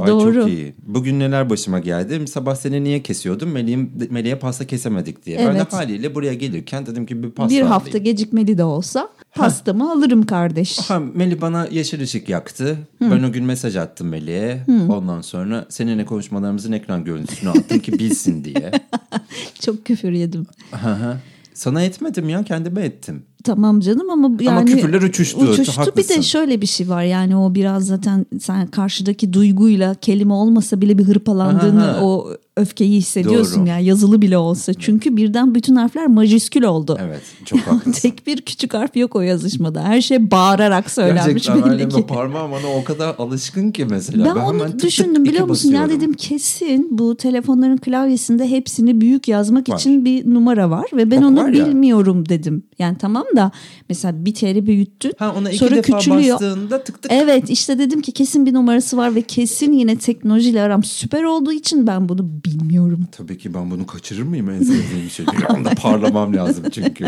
Ay 0.00 0.06
Doğru. 0.06 0.34
çok 0.34 0.48
iyi. 0.48 0.74
Bugün 0.86 1.20
neler 1.20 1.50
başıma 1.50 1.78
geldi? 1.78 2.26
Sabah 2.28 2.54
seni 2.54 2.84
niye 2.84 3.02
kesiyordum? 3.02 3.50
Meleğim, 3.50 3.92
Meleğe 4.10 4.38
pasta 4.38 4.66
kesemedik 4.66 5.26
diye. 5.26 5.38
Ben 5.38 5.42
Evet. 5.44 5.72
de 5.72 5.76
haliyle 5.76 6.14
buraya 6.14 6.34
gelirken 6.34 6.86
dedim 6.86 7.06
ki 7.06 7.22
bir 7.22 7.30
pasta 7.30 7.50
Bir 7.50 7.60
alayım. 7.60 7.68
hafta 7.72 7.98
gecikmeli 7.98 8.58
de 8.58 8.64
olsa 8.64 9.08
pastamı 9.34 9.92
alırım 9.92 10.26
kardeş. 10.26 10.78
Ha, 10.78 10.98
Melih 11.14 11.40
bana 11.40 11.66
yeşil 11.70 12.02
ışık 12.02 12.28
yaktı. 12.28 12.78
Ben 13.00 13.22
o 13.22 13.32
gün 13.32 13.44
mesaj 13.44 13.76
attım 13.76 14.08
Melih'e. 14.08 14.64
Ondan 14.88 15.20
sonra 15.20 15.66
seninle 15.68 16.04
konuşmalarımızın 16.04 16.72
ekran 16.72 17.04
görüntüsünü 17.04 17.50
attım 17.50 17.78
ki 17.78 17.92
bilsin 17.92 18.44
diye. 18.44 18.70
Çok 19.60 19.84
küfür 19.84 20.12
yedim. 20.12 20.46
Hı 20.70 20.90
hı. 20.90 21.16
Sana 21.54 21.82
etmedim 21.82 22.28
ya 22.28 22.42
kendime 22.42 22.82
ettim. 22.82 23.22
Tamam 23.44 23.80
canım 23.80 24.10
ama 24.10 24.30
yani 24.40 24.70
küfürler 24.70 25.02
uçuştu, 25.02 25.40
Uçuştu 25.40 25.72
bir 25.72 25.86
haklısın. 25.86 26.14
de 26.16 26.22
şöyle 26.22 26.60
bir 26.60 26.66
şey 26.66 26.88
var 26.88 27.02
yani 27.02 27.36
o 27.36 27.54
biraz 27.54 27.86
zaten 27.86 28.26
sen 28.40 28.66
karşıdaki 28.66 29.32
duyguyla 29.32 29.94
kelime 29.94 30.32
olmasa 30.32 30.80
bile 30.80 30.98
bir 30.98 31.04
hırpalandığını 31.04 31.90
Aha. 31.90 32.04
o 32.04 32.28
öfkeyi 32.56 32.98
hissediyorsun 32.98 33.60
Doğru. 33.60 33.68
ya 33.68 33.78
yazılı 33.78 34.22
bile 34.22 34.38
olsa. 34.38 34.74
Çünkü 34.74 35.16
birden 35.16 35.54
bütün 35.54 35.76
harfler 35.76 36.06
majüskül 36.06 36.62
oldu. 36.62 36.98
Evet 37.02 37.20
çok 37.44 37.58
haklısın. 37.66 37.92
Tek 38.00 38.26
bir 38.26 38.40
küçük 38.40 38.74
harf 38.74 38.96
yok 38.96 39.16
o 39.16 39.20
yazışmada. 39.20 39.82
Her 39.84 40.00
şey 40.00 40.30
bağırarak 40.30 40.90
söylenmiş 40.90 41.24
Gerçekten 41.26 41.64
belli 41.64 41.72
öyle 41.82 41.88
ki. 41.88 42.06
Parmağım 42.06 42.52
ona 42.52 42.66
o 42.80 42.84
kadar 42.84 43.14
alışkın 43.18 43.70
ki 43.72 43.84
mesela. 43.90 44.24
Ben, 44.24 44.30
hemen 44.30 44.44
onu 44.44 44.64
tık 44.70 44.82
düşündüm 44.82 45.24
biliyor 45.24 45.46
musun? 45.46 45.70
Ya 45.72 45.88
dedim 45.90 46.12
kesin 46.12 46.88
bu 46.98 47.16
telefonların 47.16 47.76
klavyesinde 47.76 48.50
hepsini 48.50 49.00
büyük 49.00 49.28
yazmak 49.28 49.68
Var. 49.68 49.78
için 49.78 50.04
bir 50.04 50.34
numara 50.34 50.70
var 50.70 50.86
ve 50.92 51.10
ben 51.10 51.20
Bak 51.22 51.28
onu 51.28 51.42
var 51.42 51.48
ya. 51.48 51.66
bilmiyorum 51.66 52.28
dedim. 52.28 52.62
Yani 52.78 52.96
tamam 52.98 53.24
da 53.36 53.50
mesela 53.88 54.24
bir 54.24 54.34
teri 54.34 54.66
büyüttün 54.66 55.12
Ha 55.18 55.34
ona 55.38 55.50
iki 55.50 55.58
sonra 55.58 55.76
defa 55.76 55.98
küçülüyor. 55.98 56.34
bastığında 56.34 56.84
tık 56.84 57.02
tık. 57.02 57.12
Evet 57.12 57.50
işte 57.50 57.78
dedim 57.78 58.02
ki 58.02 58.12
kesin 58.12 58.46
bir 58.46 58.54
numarası 58.54 58.96
var 58.96 59.14
ve 59.14 59.22
kesin 59.22 59.72
yine 59.72 59.98
teknolojiyle 59.98 60.62
aram 60.62 60.84
süper 60.84 61.22
olduğu 61.22 61.52
için 61.52 61.86
ben 61.86 62.08
bunu 62.08 62.28
bilmiyorum. 62.44 63.06
Tabii 63.12 63.38
ki 63.38 63.54
ben 63.54 63.70
bunu 63.70 63.86
kaçırır 63.86 64.22
mıyım 64.22 64.50
en 64.50 64.62
sevdiğim 64.62 65.10
şey. 65.10 65.26
Bir 65.26 65.54
anda 65.54 65.70
parlamam 65.70 66.36
lazım 66.36 66.64
çünkü. 66.72 67.04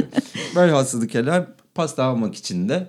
Velhasılı 0.57 1.07
kelam 1.07 1.47
pasta 1.75 2.05
almak 2.05 2.35
için 2.35 2.69
de 2.69 2.89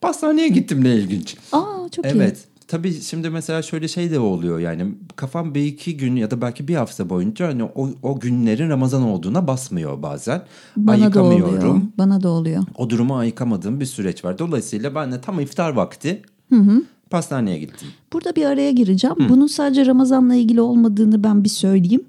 Pastaneye 0.00 0.48
gittim 0.48 0.84
ne 0.84 0.94
ilginç. 0.94 1.36
Aa 1.52 1.88
çok 1.96 2.04
evet. 2.04 2.14
iyi. 2.14 2.18
Evet. 2.18 2.38
Tabii 2.68 3.00
şimdi 3.00 3.30
mesela 3.30 3.62
şöyle 3.62 3.88
şey 3.88 4.10
de 4.10 4.18
oluyor 4.18 4.58
yani 4.58 4.94
kafam 5.16 5.54
bir 5.54 5.64
iki 5.64 5.96
gün 5.96 6.16
ya 6.16 6.30
da 6.30 6.40
belki 6.40 6.68
bir 6.68 6.74
hafta 6.74 7.10
boyunca 7.10 7.48
hani 7.48 7.64
o, 7.64 7.88
o 8.02 8.20
günlerin 8.20 8.70
Ramazan 8.70 9.02
olduğuna 9.02 9.46
basmıyor 9.46 10.02
bazen. 10.02 10.42
Bana 10.76 11.14
da 11.14 11.22
oluyor. 11.22 11.80
Bana 11.98 12.22
da 12.22 12.28
oluyor. 12.28 12.64
O 12.76 12.90
durumu 12.90 13.16
ayıkamadığım 13.16 13.80
bir 13.80 13.86
süreç 13.86 14.24
var. 14.24 14.38
Dolayısıyla 14.38 14.94
ben 14.94 15.12
de 15.12 15.20
tam 15.20 15.40
iftar 15.40 15.72
vakti 15.72 16.22
hı 16.48 16.56
hı. 16.56 16.82
pastaneye 17.10 17.58
gittim. 17.58 17.88
Burada 18.12 18.36
bir 18.36 18.44
araya 18.44 18.70
gireceğim. 18.70 19.16
Hı. 19.18 19.28
Bunun 19.28 19.46
sadece 19.46 19.86
Ramazan'la 19.86 20.34
ilgili 20.34 20.60
olmadığını 20.60 21.24
ben 21.24 21.44
bir 21.44 21.48
söyleyeyim. 21.48 22.04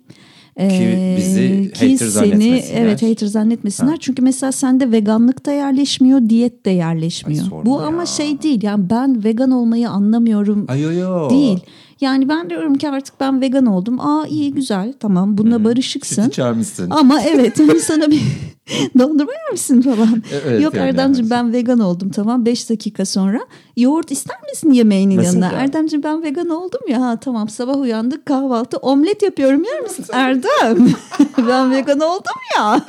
Ki 0.59 1.15
bizi 1.17 1.71
ki 1.73 1.91
hater 1.91 2.07
seni, 2.07 2.63
Evet 2.73 3.03
hater 3.03 3.27
zannetmesinler. 3.27 3.91
Ha. 3.91 3.97
Çünkü 3.99 4.21
mesela 4.21 4.51
sende 4.51 4.91
veganlık 4.91 5.45
da 5.45 5.51
yerleşmiyor, 5.51 6.29
diyet 6.29 6.65
de 6.65 6.69
yerleşmiyor. 6.69 7.43
Ay, 7.43 7.65
Bu 7.65 7.79
ya. 7.79 7.85
ama 7.85 8.05
şey 8.05 8.41
değil 8.41 8.63
yani 8.63 8.89
ben 8.89 9.23
vegan 9.23 9.51
olmayı 9.51 9.89
anlamıyorum 9.89 10.65
Ay, 10.67 10.81
yo, 10.81 10.91
yo. 10.91 11.29
değil. 11.29 11.59
Yani 12.01 12.29
ben 12.29 12.49
diyorum 12.49 12.75
ki 12.75 12.89
artık 12.89 13.19
ben 13.19 13.41
vegan 13.41 13.65
oldum. 13.65 13.99
Aa 13.99 14.27
iyi 14.27 14.53
güzel 14.53 14.93
tamam 14.99 15.37
bununla 15.37 15.57
hmm. 15.57 15.65
barışıksın. 15.65 16.23
Süt 16.23 16.33
içermişsin. 16.33 16.89
Ama 16.89 17.21
evet 17.21 17.59
hani 17.59 17.79
sana 17.79 18.11
bir 18.11 18.21
dondurma 18.99 19.31
yer 19.31 19.51
misin 19.51 19.81
falan. 19.81 20.23
Evet, 20.33 20.61
Yok 20.61 20.73
yani 20.73 20.89
Erdemciğim 20.89 21.31
evet. 21.31 21.43
ben 21.43 21.53
vegan 21.53 21.79
oldum 21.79 22.09
tamam 22.09 22.45
5 22.45 22.69
dakika 22.69 23.05
sonra. 23.05 23.39
Yoğurt 23.77 24.11
ister 24.11 24.37
misin 24.51 24.71
yemeğinin 24.71 25.15
Mesela? 25.15 25.45
yanına? 25.45 25.61
Erdemciğim 25.61 26.03
ben 26.03 26.23
vegan 26.23 26.49
oldum 26.49 26.81
ya 26.89 27.01
ha, 27.01 27.19
tamam 27.19 27.49
sabah 27.49 27.79
uyandık 27.79 28.25
kahvaltı 28.25 28.77
omlet 28.77 29.21
yapıyorum 29.21 29.63
yer 29.63 29.81
misin? 29.81 30.05
Erdem 30.13 30.93
ben 31.37 31.71
vegan 31.71 31.99
oldum 31.99 32.35
ya. 32.57 32.81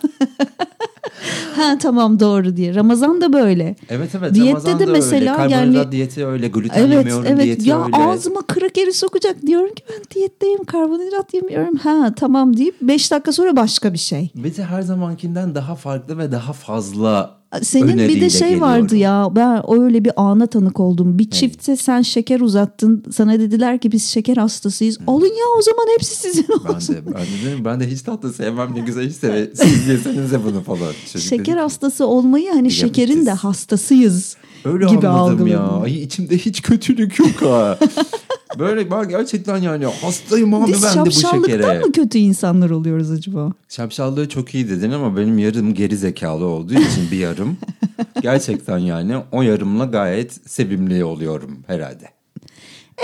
ha 1.57 1.79
tamam 1.79 2.21
doğru 2.21 2.57
diye. 2.57 2.75
Ramazan 2.75 3.21
da 3.21 3.33
böyle. 3.33 3.77
Evet 3.89 4.11
evet 4.15 4.35
Diyette 4.35 4.51
Ramazan 4.51 4.79
de 4.79 4.87
mesela 4.87 5.33
öyle. 5.33 5.51
Karbonhidrat 5.51 5.85
yani 5.85 5.93
diyeti 5.93 6.27
öyle. 6.27 6.49
Gluten 6.49 6.81
evet, 6.81 6.93
yemiyorum 6.93 7.27
evet. 7.29 7.45
diyeti 7.45 7.69
ya 7.69 7.85
öyle. 7.85 7.97
Ağzıma 7.97 8.43
kırık 8.43 8.79
eri 8.79 8.93
sokacak. 8.93 9.47
Diyorum 9.47 9.75
ki 9.75 9.83
ben 9.89 10.05
diyetteyim 10.15 10.65
karbonhidrat 10.65 11.35
yemiyorum. 11.35 11.77
Ha 11.77 12.13
tamam 12.17 12.57
deyip 12.57 12.75
5 12.81 13.11
dakika 13.11 13.33
sonra 13.33 13.57
başka 13.57 13.93
bir 13.93 13.99
şey. 13.99 14.31
Bir 14.35 14.57
de 14.57 14.65
her 14.65 14.83
zamankinden 14.83 15.55
daha 15.55 15.70
farklı 15.75 16.19
ve 16.19 16.33
daha 16.33 16.53
fazla 16.53 17.41
senin 17.63 17.99
bir 17.99 18.21
de 18.21 18.31
şey 18.31 18.41
geliyorum. 18.41 18.61
vardı 18.61 18.97
ya 18.97 19.29
ben 19.37 19.63
öyle 19.81 20.05
bir 20.05 20.13
ana 20.17 20.47
tanık 20.47 20.81
oldum. 20.81 21.19
Bir 21.19 21.31
çifte 21.31 21.77
sen 21.77 22.03
şeker 22.03 22.41
uzattın. 22.41 23.05
Sana 23.13 23.39
dediler 23.39 23.79
ki 23.79 23.93
biz 23.93 24.05
şeker 24.05 24.37
hastasıyız. 24.37 24.99
Alın 25.07 25.27
ya 25.27 25.45
o 25.59 25.63
zaman 25.63 25.87
hepsi 25.95 26.17
sizin 26.17 26.47
olsun. 26.53 26.97
Ben 26.97 26.97
de, 26.97 27.15
ben 27.15 27.23
de, 27.23 27.47
dedim, 27.47 27.65
ben 27.65 27.81
de 27.81 27.91
hiç 27.91 28.03
tatlı 28.03 28.33
sevmem 28.33 28.75
ne 28.75 28.81
güzel 28.81 29.07
işte 29.07 29.51
siz 29.55 29.89
yeseniz 29.89 30.33
de 30.33 30.45
bunu 30.45 30.63
falan. 30.63 30.93
Çocuk 31.13 31.29
şeker 31.29 31.55
dedi. 31.55 31.61
hastası 31.61 32.07
olmayı 32.07 32.53
hani 32.53 32.71
şekerin 32.71 33.27
de 33.27 33.33
hastasıyız 33.33 34.37
Öyle 34.65 34.87
gibi 34.87 35.09
anladım 35.09 35.47
ya. 35.47 35.63
Ay 35.63 36.03
içimde 36.03 36.39
hiç 36.39 36.63
kötülük 36.63 37.19
yok 37.19 37.43
ha. 37.43 37.79
Böyle 38.59 38.91
ben 38.91 39.09
gerçekten 39.09 39.57
yani 39.57 39.85
hastayım 39.85 40.55
abi 40.55 40.73
Biz 40.73 40.83
ben 40.83 40.95
de 40.97 41.07
bu 41.07 41.11
şekere. 41.11 41.11
Biz 41.11 41.21
şapşallıktan 41.21 41.77
mı 41.77 41.93
kötü 41.93 42.19
insanlar 42.19 42.71
oluyoruz 42.71 43.11
acaba? 43.11 43.53
Şapşallığı 43.69 44.29
çok 44.29 44.55
iyi 44.55 44.69
dedin 44.69 44.91
ama 44.91 45.17
benim 45.17 45.39
yarım 45.39 45.75
geri 45.75 45.97
zekalı 45.97 46.45
olduğu 46.45 46.75
için 46.75 47.11
bir 47.13 47.19
yarım. 47.19 47.57
gerçekten 48.23 48.79
yani 48.79 49.17
o 49.33 49.43
yarımla 49.43 49.85
gayet 49.85 50.51
sevimli 50.51 51.05
oluyorum 51.05 51.59
herhalde. 51.67 52.09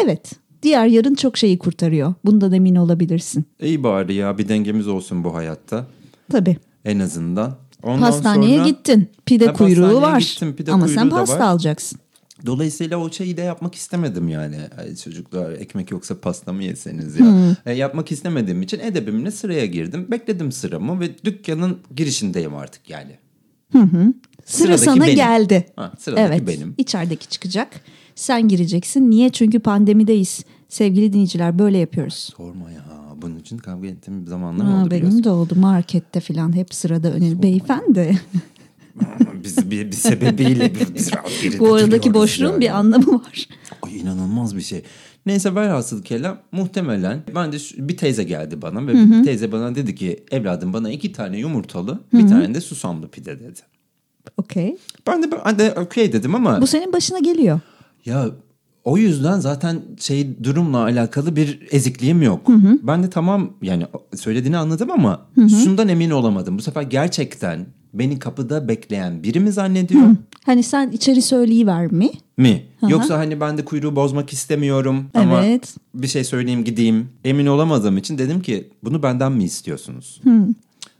Evet. 0.04 0.32
Diğer 0.62 0.86
yarın 0.86 1.14
çok 1.14 1.36
şeyi 1.36 1.58
kurtarıyor. 1.58 2.14
Bundan 2.25 2.52
emin 2.52 2.75
olabilirsin. 2.75 3.44
İyi 3.62 3.82
bari 3.82 4.14
ya 4.14 4.38
bir 4.38 4.48
dengemiz 4.48 4.88
olsun 4.88 5.25
bu 5.25 5.34
hayatta. 5.34 5.86
Tabii. 6.32 6.56
En 6.84 6.98
azından. 6.98 7.56
Ondan 7.87 8.02
Hastaneye 8.02 8.57
sonra, 8.57 8.69
gittin. 8.69 9.09
Pide 9.26 9.52
kuyruğu 9.52 10.00
var. 10.00 10.21
Gittim, 10.21 10.57
pide 10.57 10.73
Ama 10.73 10.88
sen 10.88 11.11
pasta 11.11 11.47
alacaksın. 11.47 12.00
Dolayısıyla 12.47 12.99
o 12.99 13.11
şeyi 13.11 13.37
de 13.37 13.43
yapmak 13.43 13.75
istemedim 13.75 14.28
yani. 14.28 14.57
Ay 14.78 14.97
çocuklar 14.97 15.52
ekmek 15.52 15.90
yoksa 15.90 16.21
pasta 16.21 16.52
mı 16.52 16.64
yeseniz 16.64 17.21
ya. 17.21 17.26
Hmm. 17.26 17.55
E, 17.66 17.73
yapmak 17.73 18.12
istemediğim 18.12 18.62
için 18.62 18.81
edebimle 18.81 19.31
sıraya 19.31 19.66
girdim. 19.66 20.07
Bekledim 20.11 20.52
sıramı 20.52 21.00
ve 21.00 21.19
dükkanın 21.25 21.78
girişindeyim 21.97 22.55
artık 22.55 22.90
yani. 22.90 23.19
Hı 23.73 23.78
hı. 23.78 24.12
Sıra 24.45 24.78
sana 24.78 25.05
benim. 25.05 25.16
geldi. 25.16 25.66
Ha, 25.76 25.93
sıradaki 25.99 26.35
evet, 26.35 26.49
benim. 26.49 26.75
İçerideki 26.78 27.28
çıkacak. 27.28 27.81
Sen 28.14 28.49
gireceksin. 28.49 29.11
Niye? 29.11 29.31
Çünkü 29.31 29.59
pandemideyiz. 29.59 30.45
Sevgili 30.69 31.12
dinleyiciler 31.12 31.59
böyle 31.59 31.78
yapıyoruz. 31.78 32.33
Sorma 32.37 32.71
ya. 32.71 33.05
Bunun 33.23 33.38
için 33.38 33.58
kavga 33.58 33.88
ettiğim 33.88 34.26
zamanlar 34.26 34.82
oldu. 34.82 34.90
Benim 34.90 35.25
de 35.25 35.30
oldu. 35.30 35.54
Markette 35.56 36.20
falan 36.20 36.56
hep 36.56 36.75
sırada 36.75 37.12
öneri. 37.12 37.42
Beyefendi. 37.42 38.20
biz 39.44 39.70
bir, 39.70 39.87
bir 39.87 39.92
sebebiyle 39.92 40.75
bir, 40.75 40.94
bir 41.42 41.58
Bu 41.58 41.75
aradaki 41.75 42.14
boşluğun 42.14 42.50
yani. 42.50 42.61
bir 42.61 42.70
anlamı 42.70 43.14
var. 43.14 43.49
Ay, 43.82 43.96
inanılmaz 43.96 44.56
bir 44.56 44.61
şey. 44.62 44.82
Neyse 45.26 45.54
velhasıl 45.54 46.02
kelam 46.02 46.38
muhtemelen 46.52 47.23
ben 47.35 47.52
de 47.52 47.56
bir 47.76 47.96
teyze 47.96 48.25
geldi 48.25 48.62
bana 48.62 48.87
ve 48.87 48.92
hı 48.92 48.99
hı. 48.99 49.23
teyze 49.23 49.52
bana 49.52 49.75
dedi 49.75 49.94
ki 49.94 50.25
evladım 50.30 50.73
bana 50.73 50.90
iki 50.90 51.12
tane 51.12 51.38
yumurtalı 51.38 51.90
hı 51.90 52.16
hı. 52.16 52.23
bir 52.23 52.28
tane 52.28 52.54
de 52.54 52.61
susamlı 52.61 53.08
pide 53.08 53.40
dedi. 53.40 53.61
Okey. 54.37 54.76
Ben 55.06 55.23
de 55.23 55.30
ben 55.46 55.58
de 55.58 55.73
okey 55.73 56.12
dedim 56.12 56.35
ama. 56.35 56.61
Bu 56.61 56.66
senin 56.66 56.92
başına 56.92 57.18
geliyor. 57.18 57.61
Ya 58.04 58.30
o 58.87 58.97
yüzden 58.97 59.40
zaten 59.40 59.83
şey 60.00 60.45
durumla 60.45 60.78
alakalı 60.78 61.37
bir 61.37 61.61
ezikliğim 61.71 62.23
yok. 62.23 62.49
Hı 62.49 62.52
hı. 62.52 62.78
Ben 62.83 63.02
de 63.02 63.11
tamam 63.11 63.52
yani 63.62 63.87
söylediğini 64.14 64.57
anladım 64.57 64.90
ama 64.90 65.26
hı 65.35 65.43
hı. 65.43 65.49
şundan 65.49 65.88
emin 65.88 66.11
olamadım. 66.11 66.59
Bu 66.59 66.62
sefer 66.62 66.83
gerçekten 66.83 67.66
beni 67.95 68.19
kapıda 68.19 68.69
bekleyen 68.69 69.23
biri 69.23 69.40
mi 69.40 69.52
zannediyor? 69.52 70.07
Hı. 70.07 70.16
Hani 70.45 70.62
sen 70.62 70.90
içeri 70.90 71.23
söyleyiver 71.23 71.93
mi? 71.93 72.11
Mi? 72.37 72.64
Hı-hı. 72.81 72.93
Yoksa 72.93 73.19
hani 73.19 73.40
ben 73.40 73.59
de 73.59 73.64
kuyruğu 73.64 73.97
bozmak 73.97 74.33
istemiyorum 74.33 75.07
evet. 75.14 75.26
ama 75.26 75.45
bir 75.95 76.09
şey 76.09 76.25
söyleyeyim 76.25 76.64
gideyim. 76.64 77.09
Emin 77.25 77.47
olamadığım 77.47 77.99
için 77.99 78.19
dedim 78.19 78.43
ki 78.43 78.71
bunu 78.85 79.02
benden 79.02 79.33
mi 79.33 79.45
istiyorsunuz? 79.45 80.21
Hı. 80.25 80.49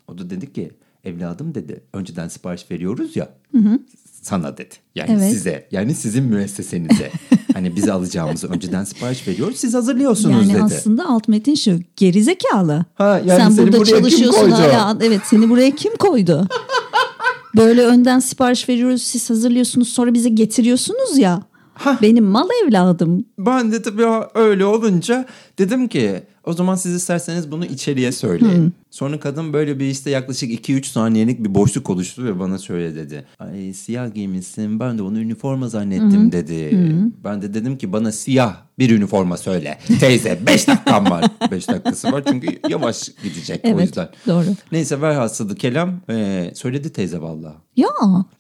O 0.09 0.19
da 0.19 0.31
dedi 0.31 0.53
ki 0.53 0.71
evladım 1.05 1.55
dedi 1.55 1.81
önceden 1.93 2.29
sipariş 2.29 2.71
veriyoruz 2.71 3.17
ya. 3.17 3.29
Hı 3.53 3.59
hı 3.59 3.79
sana 4.27 4.57
dedi. 4.57 4.75
Yani 4.95 5.11
evet. 5.13 5.33
size 5.33 5.69
yani 5.71 5.95
sizin 5.95 6.25
müessesenize. 6.25 7.11
hani 7.55 7.77
bizi 7.77 7.93
alacağımızı 7.93 8.49
önceden 8.49 8.85
sipariş 8.85 9.29
veriyoruz. 9.29 9.57
Siz 9.57 9.75
hazırlıyorsunuz 9.75 10.35
yani 10.35 10.49
dedi. 10.49 10.59
Yani 10.59 10.65
aslında 10.65 11.09
alt 11.09 11.29
metin 11.29 11.55
şu 11.55 11.81
gerizekalı. 11.97 12.85
Ha, 12.95 13.21
yani 13.27 13.55
Sen 13.55 13.57
burada 13.57 13.85
çalışıyorsun 13.85 14.51
hala. 14.51 14.99
Evet 15.03 15.21
seni 15.25 15.49
buraya 15.49 15.71
kim 15.71 15.97
koydu? 15.97 16.49
Böyle 17.57 17.83
önden 17.83 18.19
sipariş 18.19 18.69
veriyoruz 18.69 19.03
siz 19.03 19.31
hazırlıyorsunuz 19.31 19.89
sonra 19.89 20.15
bize 20.15 20.29
getiriyorsunuz 20.29 21.19
ya. 21.19 21.43
Hah. 21.75 22.03
Benim 22.03 22.25
mal 22.25 22.49
evladım. 22.65 23.25
Ben 23.39 23.73
de 23.73 23.83
tabii 23.83 24.05
öyle 24.35 24.65
olunca 24.65 25.27
dedim 25.59 25.89
ki 25.89 26.23
o 26.45 26.53
zaman 26.53 26.75
siz 26.75 26.95
isterseniz 26.95 27.51
bunu 27.51 27.65
içeriye 27.65 28.13
söyleyin. 28.13 28.65
Hmm. 28.65 28.71
Sonra 28.97 29.21
kadın 29.21 29.53
böyle 29.53 29.79
bir 29.79 29.85
işte 29.85 30.11
yaklaşık 30.11 30.69
2-3 30.69 30.85
saniyelik 30.85 31.45
bir 31.45 31.55
boşluk 31.55 31.91
oluştu 31.91 32.25
ve 32.25 32.39
bana 32.39 32.59
şöyle 32.59 32.95
dedi. 32.95 33.27
Ay 33.39 33.73
siyah 33.73 34.15
giymişsin 34.15 34.81
ben 34.81 34.99
de 34.99 35.03
onu 35.03 35.19
üniforma 35.19 35.69
zannettim 35.69 36.23
hmm. 36.23 36.33
dedi. 36.33 36.71
Hmm. 36.71 37.11
Ben 37.25 37.43
de 37.43 37.55
dedim 37.55 37.79
ki 37.79 37.93
bana 37.93 38.13
siyah 38.13 38.57
bir 38.79 38.91
üniforma 38.91 39.37
söyle. 39.37 39.79
Teyze 40.01 40.39
5 40.47 40.69
dakikam 40.69 41.11
var. 41.11 41.25
5 41.51 41.69
dakikası 41.69 42.13
var 42.13 42.23
çünkü 42.29 42.59
yavaş 42.69 43.09
gidecek 43.23 43.61
evet, 43.65 43.77
o 43.77 43.81
yüzden. 43.81 44.09
doğru. 44.27 44.47
Neyse 44.73 45.01
velhasılı 45.01 45.55
kelam 45.55 45.91
e, 46.11 46.51
söyledi 46.55 46.93
teyze 46.93 47.21
valla. 47.21 47.55
Ya 47.77 47.89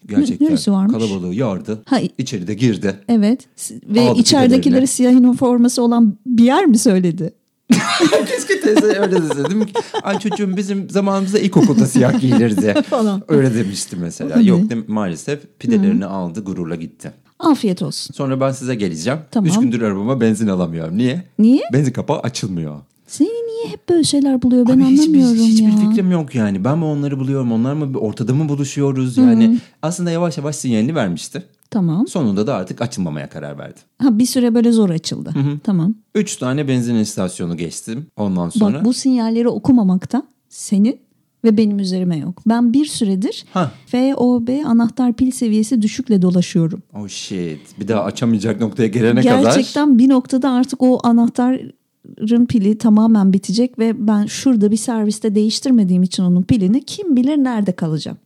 Gerçekten 0.06 0.48
neresi 0.48 0.72
varmış? 0.72 0.92
kalabalığı 0.92 1.34
yardı. 1.34 1.82
Ha, 1.86 2.00
içeri 2.18 2.46
de 2.46 2.54
girdi. 2.54 2.96
Evet 3.08 3.40
ve 3.86 4.14
içeridekileri 4.14 4.86
siyah 4.86 5.12
üniforması 5.12 5.82
olan 5.82 6.18
bir 6.26 6.44
yer 6.44 6.66
mi 6.66 6.78
söyledi? 6.78 7.32
Keşke 8.26 8.60
teyze 8.60 8.86
öyle 8.86 9.22
dese. 9.22 9.44
Dedim 9.44 9.66
ki 9.66 9.72
ay 10.02 10.18
çocuğum 10.18 10.56
bizim 10.56 10.90
zamanımızda 10.90 11.38
ilkokulda 11.38 11.86
siyah 11.86 12.20
giyilirdi. 12.20 12.74
Falan. 12.90 13.22
Öyle 13.28 13.54
demişti 13.54 13.96
mesela. 14.00 14.40
Yok 14.40 14.70
de, 14.70 14.74
maalesef 14.86 15.40
pidelerini 15.58 16.04
Hı. 16.04 16.08
aldı 16.08 16.44
gururla 16.44 16.74
gitti. 16.74 17.12
Afiyet 17.38 17.82
olsun. 17.82 18.14
Sonra 18.14 18.40
ben 18.40 18.50
size 18.50 18.74
geleceğim. 18.74 19.18
Tamam. 19.30 19.50
Üç 19.50 19.58
gündür 19.58 19.82
arabama 19.82 20.20
benzin 20.20 20.48
alamıyorum. 20.48 20.98
Niye? 20.98 21.22
Niye? 21.38 21.62
Benzin 21.72 21.92
kapağı 21.92 22.18
açılmıyor. 22.20 22.80
Seni 23.06 23.28
niye 23.28 23.72
hep 23.72 23.88
böyle 23.88 24.04
şeyler 24.04 24.42
buluyor 24.42 24.66
ben 24.66 24.72
Abi 24.72 24.84
anlamıyorum 24.84 25.34
hiçbir, 25.34 25.42
hiçbir 25.48 25.62
ya. 25.62 25.68
Hiçbir 25.70 25.88
fikrim 25.88 26.10
yok 26.10 26.34
yani. 26.34 26.64
Ben 26.64 26.78
mi 26.78 26.84
onları 26.84 27.18
buluyorum 27.18 27.52
onlar 27.52 27.72
mı 27.72 27.98
ortada 27.98 28.34
mı 28.34 28.48
buluşuyoruz 28.48 29.16
yani. 29.16 29.48
Hı-hı. 29.48 29.56
Aslında 29.82 30.10
yavaş 30.10 30.38
yavaş 30.38 30.56
sinyalini 30.56 30.94
vermişti. 30.94 31.42
Tamam. 31.76 32.06
Sonunda 32.06 32.46
da 32.46 32.54
artık 32.54 32.82
açılmamaya 32.82 33.28
karar 33.28 33.58
verdi. 33.58 33.80
Ha 33.98 34.18
bir 34.18 34.26
süre 34.26 34.54
böyle 34.54 34.72
zor 34.72 34.90
açıldı. 34.90 35.30
Hı 35.34 35.38
hı. 35.38 35.58
Tamam. 35.64 35.94
Üç 36.14 36.36
tane 36.36 36.68
benzin 36.68 36.94
istasyonu 36.94 37.56
geçtim 37.56 38.06
ondan 38.16 38.48
sonra. 38.48 38.78
Bak 38.78 38.84
bu 38.84 38.92
sinyalleri 38.92 39.48
okumamakta 39.48 40.22
senin 40.48 41.00
ve 41.44 41.56
benim 41.56 41.78
üzerime 41.78 42.16
yok. 42.18 42.42
Ben 42.46 42.72
bir 42.72 42.84
süredir 42.84 43.44
ha. 43.52 43.72
FOB 43.86 44.48
anahtar 44.66 45.12
pil 45.12 45.30
seviyesi 45.30 45.82
düşükle 45.82 46.22
dolaşıyorum. 46.22 46.82
Oh 46.94 47.08
shit. 47.08 47.80
Bir 47.80 47.88
daha 47.88 48.02
açamayacak 48.02 48.60
noktaya 48.60 48.86
gelene 48.86 49.20
Gerçekten 49.20 49.42
kadar. 49.42 49.56
Gerçekten 49.56 49.98
bir 49.98 50.08
noktada 50.08 50.50
artık 50.50 50.82
o 50.82 51.00
anahtarın 51.06 52.46
pili 52.46 52.78
tamamen 52.78 53.32
bitecek 53.32 53.78
ve 53.78 54.06
ben 54.08 54.26
şurada 54.26 54.70
bir 54.70 54.76
serviste 54.76 55.34
değiştirmediğim 55.34 56.02
için 56.02 56.22
onun 56.22 56.42
pilini 56.42 56.84
kim 56.84 57.16
bilir 57.16 57.36
nerede 57.36 57.72
kalacağım. 57.72 58.18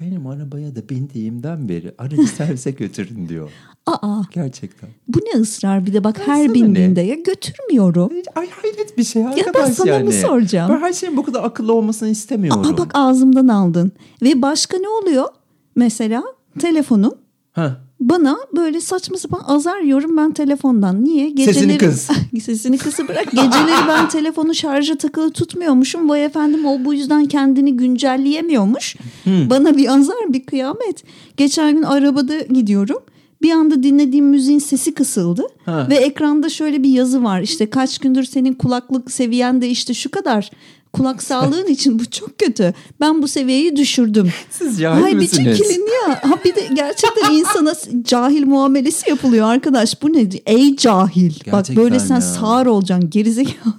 Benim 0.00 0.26
arabaya 0.26 0.76
da 0.76 0.88
bindiğimden 0.88 1.68
beri 1.68 1.94
aracı 1.98 2.26
servise 2.36 2.70
götürün 2.70 3.28
diyor. 3.28 3.50
Aa. 3.86 4.22
Gerçekten. 4.32 4.90
Bu 5.08 5.18
ne 5.18 5.40
ısrar 5.40 5.86
bir 5.86 5.92
de 5.92 6.04
bak 6.04 6.18
her 6.26 6.34
Aslında 6.40 6.54
bindiğinde 6.54 7.02
ne? 7.02 7.06
ya 7.06 7.14
götürmüyorum. 7.14 8.10
Ay 8.34 8.50
hayret 8.50 8.98
bir 8.98 9.04
şey 9.04 9.26
arkadaş 9.26 9.46
ya 9.46 9.52
ben 9.54 9.70
sana 9.70 9.90
yani. 9.90 10.04
mı 10.04 10.12
soracağım? 10.12 10.72
Ben 10.74 10.80
her 10.80 10.92
şeyin 10.92 11.16
bu 11.16 11.22
kadar 11.22 11.44
akıllı 11.44 11.72
olmasını 11.74 12.08
istemiyorum. 12.08 12.62
Aa 12.66 12.78
bak 12.78 12.90
ağzımdan 12.94 13.48
aldın. 13.48 13.92
Ve 14.22 14.42
başka 14.42 14.78
ne 14.78 14.88
oluyor? 14.88 15.24
Mesela 15.76 16.22
telefonum. 16.58 17.14
Ha 17.52 17.80
bana 18.00 18.38
böyle 18.56 18.80
saçma 18.80 19.16
sapan 19.16 19.42
azar 19.46 19.80
yiyorum 19.80 20.16
ben 20.16 20.32
telefondan. 20.32 21.04
Niye? 21.04 21.30
Geceleri, 21.30 21.54
sesini 21.54 21.78
kız. 21.78 22.08
sesini 22.42 22.78
kısı 22.78 23.08
bırak. 23.08 23.30
Geceleri 23.30 23.88
ben 23.88 24.08
telefonu 24.08 24.54
şarja 24.54 24.98
takılı 24.98 25.30
tutmuyormuşum. 25.30 26.08
Vay 26.08 26.24
efendim 26.24 26.66
o 26.66 26.84
bu 26.84 26.94
yüzden 26.94 27.26
kendini 27.26 27.76
güncelleyemiyormuş. 27.76 28.96
Hmm. 29.24 29.50
Bana 29.50 29.76
bir 29.76 29.94
azar 29.94 30.32
bir 30.32 30.46
kıyamet. 30.46 31.04
Geçen 31.36 31.74
gün 31.74 31.82
arabada 31.82 32.38
gidiyorum. 32.38 32.98
Bir 33.42 33.50
anda 33.50 33.82
dinlediğim 33.82 34.26
müziğin 34.26 34.58
sesi 34.58 34.94
kısıldı 34.94 35.42
ha. 35.64 35.86
ve 35.90 35.96
ekranda 35.96 36.48
şöyle 36.48 36.82
bir 36.82 36.88
yazı 36.88 37.24
var 37.24 37.40
işte 37.40 37.70
kaç 37.70 37.98
gündür 37.98 38.24
senin 38.24 38.52
kulaklık 38.52 39.10
seviyen 39.10 39.62
de 39.62 39.68
işte 39.68 39.94
şu 39.94 40.10
kadar 40.10 40.50
kulak 40.92 41.22
sağlığın 41.22 41.66
için 41.66 41.98
bu 41.98 42.04
çok 42.04 42.38
kötü. 42.38 42.74
Ben 43.00 43.22
bu 43.22 43.28
seviyeyi 43.28 43.76
düşürdüm. 43.76 44.32
Siz 44.50 44.80
cahil 44.80 45.04
Ay, 45.04 45.14
misiniz? 45.14 45.46
Bir 45.46 45.64
çekilin 45.64 45.86
ya. 45.86 46.30
Ha 46.30 46.34
bir 46.44 46.56
de 46.56 46.68
gerçekten 46.74 47.32
insana 47.32 47.74
cahil 48.02 48.46
muamelesi 48.46 49.10
yapılıyor 49.10 49.46
arkadaş. 49.46 50.02
Bu 50.02 50.12
ne? 50.12 50.28
Ey 50.46 50.76
cahil. 50.76 51.30
Gerçekten 51.44 51.52
Bak 51.52 51.76
böyle 51.76 52.00
sen 52.00 52.14
ya. 52.14 52.20
sağır 52.20 52.66
olacaksın 52.66 53.10
gerizekalı. 53.10 53.74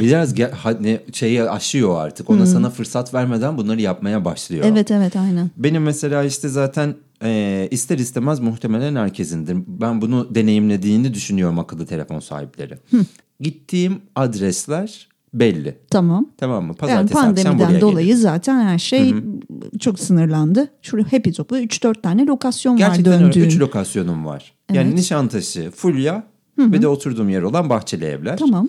Biraz 0.00 0.38
ge- 0.38 0.50
hani 0.50 1.00
şeyi 1.12 1.42
aşıyor 1.42 2.00
artık. 2.00 2.30
Ona 2.30 2.38
hmm. 2.38 2.46
sana 2.46 2.70
fırsat 2.70 3.14
vermeden 3.14 3.58
bunları 3.58 3.80
yapmaya 3.80 4.24
başlıyor. 4.24 4.64
Evet 4.68 4.90
evet 4.90 5.16
aynen. 5.16 5.50
Benim 5.56 5.82
mesela 5.82 6.24
işte 6.24 6.48
zaten 6.48 6.94
e, 7.24 7.68
ister 7.70 7.98
istemez 7.98 8.40
muhtemelen 8.40 8.96
herkesindir. 8.96 9.56
Ben 9.66 10.00
bunu 10.00 10.34
deneyimlediğini 10.34 11.14
düşünüyorum 11.14 11.58
akıllı 11.58 11.86
telefon 11.86 12.20
sahipleri. 12.20 12.78
Hı. 12.90 13.04
Gittiğim 13.40 14.02
adresler 14.14 15.09
belli. 15.34 15.78
Tamam. 15.90 16.28
Tamam 16.36 16.64
mı? 16.64 16.74
Pazartesi 16.74 17.16
yani 17.16 17.26
pandemiden 17.26 17.80
dolayı 17.80 18.06
gelir. 18.06 18.18
zaten 18.18 18.60
her 18.60 18.78
şey 18.78 19.10
Hı-hı. 19.10 19.78
çok 19.78 19.98
sınırlandı. 19.98 20.68
Şurada 20.82 21.12
Happy 21.12 21.30
Top'ta 21.30 21.60
3-4 21.60 22.02
tane 22.02 22.26
lokasyon 22.26 22.76
Gerçekten 22.76 23.12
var 23.12 23.20
döndüğün. 23.20 23.32
Gerçekten 23.32 23.56
3 23.56 23.60
lokasyonum 23.60 24.26
var. 24.26 24.52
Evet. 24.70 24.76
Yani 24.76 24.96
Nişantaşı, 24.96 25.70
Fulya 25.70 26.24
Hı-hı. 26.56 26.72
ve 26.72 26.82
de 26.82 26.88
oturduğum 26.88 27.28
yer 27.28 27.42
olan 27.42 27.70
Bahçeli 27.70 28.04
Evler. 28.04 28.36
Tamam. 28.36 28.68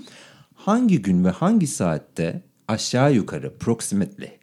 Hangi 0.55 1.01
gün 1.01 1.25
ve 1.25 1.29
hangi 1.29 1.67
saatte 1.67 2.41
aşağı 2.67 3.13
yukarı 3.13 3.57
proximately 3.57 4.41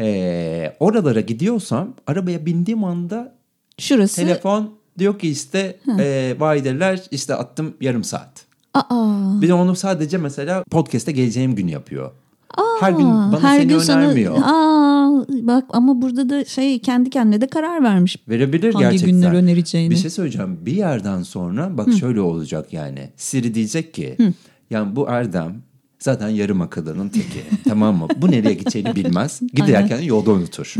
e, 0.00 0.76
oralara 0.80 1.20
gidiyorsam 1.20 1.94
arabaya 2.06 2.46
bindiğim 2.46 2.84
anda 2.84 3.34
Şurası. 3.78 4.16
telefon 4.16 4.74
diyor 4.98 5.18
ki 5.18 5.30
işte 5.30 5.78
e, 5.98 6.36
vahideler 6.38 7.02
işte 7.10 7.34
attım 7.34 7.74
yarım 7.80 8.04
saat. 8.04 8.46
Aa. 8.74 9.40
Bir 9.40 9.48
de 9.48 9.54
onu 9.54 9.76
sadece 9.76 10.18
mesela 10.18 10.64
podcast'te 10.70 11.12
geleceğim 11.12 11.54
gün 11.54 11.68
yapıyor. 11.68 12.10
Aa, 12.58 12.62
her 12.80 12.92
gün 12.92 13.06
bana 13.06 13.42
her 13.42 13.58
seni 13.58 13.68
gün 13.68 13.78
önermiyor. 13.78 14.34
Sana, 14.36 14.46
aa, 14.46 15.24
bak 15.28 15.64
ama 15.70 16.02
burada 16.02 16.28
da 16.30 16.44
şey 16.44 16.78
kendi 16.78 17.10
kendine 17.10 17.40
de 17.40 17.46
karar 17.46 17.82
vermiş. 17.82 18.16
Verebilir 18.28 18.74
hangi 18.74 18.84
gerçekten. 18.84 19.10
günler 19.10 19.32
önereceğini. 19.32 19.90
Bir 19.90 19.96
şey 19.96 20.10
söyleyeceğim. 20.10 20.58
Bir 20.66 20.72
yerden 20.72 21.22
sonra 21.22 21.78
bak 21.78 21.86
Hı. 21.86 21.92
şöyle 21.92 22.20
olacak 22.20 22.72
yani. 22.72 23.10
Siri 23.16 23.54
diyecek 23.54 23.94
ki 23.94 24.14
Hı. 24.20 24.32
yani 24.70 24.96
bu 24.96 25.06
Erdem 25.08 25.62
zaten 25.98 26.28
yarım 26.28 26.60
akıllının 26.60 27.08
teki. 27.08 27.44
tamam 27.68 27.96
mı? 27.96 28.08
Bu 28.16 28.30
nereye 28.30 28.54
gideceğini 28.54 28.96
bilmez. 28.96 29.40
Giderken 29.54 30.00
yolda 30.00 30.30
unutur. 30.30 30.74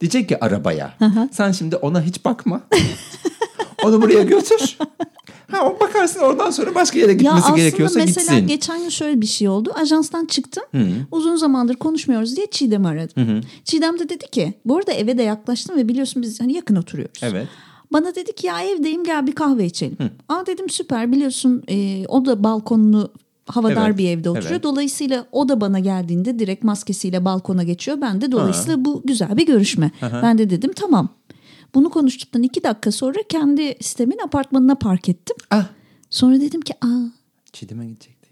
diyecek 0.00 0.28
ki 0.28 0.44
arabaya. 0.44 0.94
sen 1.32 1.52
şimdi 1.52 1.76
ona 1.76 2.02
hiç 2.02 2.24
bakma. 2.24 2.60
Onu 3.84 4.02
buraya 4.02 4.22
götür. 4.22 4.78
Ha 5.52 5.74
bakarsın 5.80 6.20
oradan 6.20 6.50
sonra 6.50 6.74
başka 6.74 6.98
yere 6.98 7.14
gitmesi 7.14 7.50
ya 7.50 7.56
gerekiyorsa 7.56 7.98
mesela 7.98 8.06
gitsin. 8.06 8.24
mesela 8.34 8.46
geçen 8.46 8.76
yıl 8.76 8.90
şöyle 8.90 9.20
bir 9.20 9.26
şey 9.26 9.48
oldu. 9.48 9.72
Ajanstan 9.74 10.24
çıktım. 10.24 10.64
Hı-hı. 10.72 11.06
Uzun 11.10 11.36
zamandır 11.36 11.74
konuşmuyoruz 11.74 12.36
diye 12.36 12.46
Çiğdem'i 12.50 12.88
aradım. 12.88 13.26
Hı-hı. 13.26 13.40
Çiğdem 13.64 13.98
de 13.98 14.08
dedi 14.08 14.30
ki 14.30 14.54
bu 14.64 14.76
arada 14.76 14.92
eve 14.92 15.18
de 15.18 15.22
yaklaştım 15.22 15.76
ve 15.76 15.88
biliyorsun 15.88 16.22
biz 16.22 16.40
hani 16.40 16.52
yakın 16.52 16.76
oturuyoruz. 16.76 17.20
Evet. 17.22 17.48
Bana 17.92 18.14
dedi 18.14 18.34
ki 18.34 18.46
ya 18.46 18.60
evdeyim 18.60 19.04
gel 19.04 19.26
bir 19.26 19.32
kahve 19.32 19.64
içelim. 19.64 19.96
Hı. 19.98 20.10
Aa 20.28 20.46
dedim 20.46 20.70
süper 20.70 21.12
biliyorsun 21.12 21.62
e, 21.68 22.06
o 22.08 22.24
da 22.24 22.44
balkonunu 22.44 23.10
havadar 23.46 23.88
evet, 23.88 23.98
bir 23.98 24.08
evde 24.08 24.30
oturuyor. 24.30 24.50
Evet. 24.50 24.62
Dolayısıyla 24.62 25.26
o 25.32 25.48
da 25.48 25.60
bana 25.60 25.78
geldiğinde 25.78 26.38
direkt 26.38 26.64
maskesiyle 26.64 27.24
balkona 27.24 27.62
geçiyor. 27.62 28.00
Ben 28.00 28.20
de 28.20 28.32
dolayısıyla 28.32 28.78
ha. 28.78 28.84
bu 28.84 29.02
güzel 29.04 29.36
bir 29.36 29.46
görüşme. 29.46 29.90
Aha. 30.02 30.20
Ben 30.22 30.38
de 30.38 30.50
dedim 30.50 30.72
tamam. 30.76 31.08
Bunu 31.74 31.90
konuştuktan 31.90 32.42
iki 32.42 32.62
dakika 32.62 32.92
sonra 32.92 33.18
kendi 33.28 33.74
sistemin 33.80 34.18
apartmanına 34.24 34.74
park 34.74 35.08
ettim. 35.08 35.36
Ah. 35.50 35.66
Sonra 36.10 36.40
dedim 36.40 36.60
ki 36.60 36.74
aa. 36.80 37.04
Çiğdem'e 37.52 37.86
gidecekti. 37.86 38.28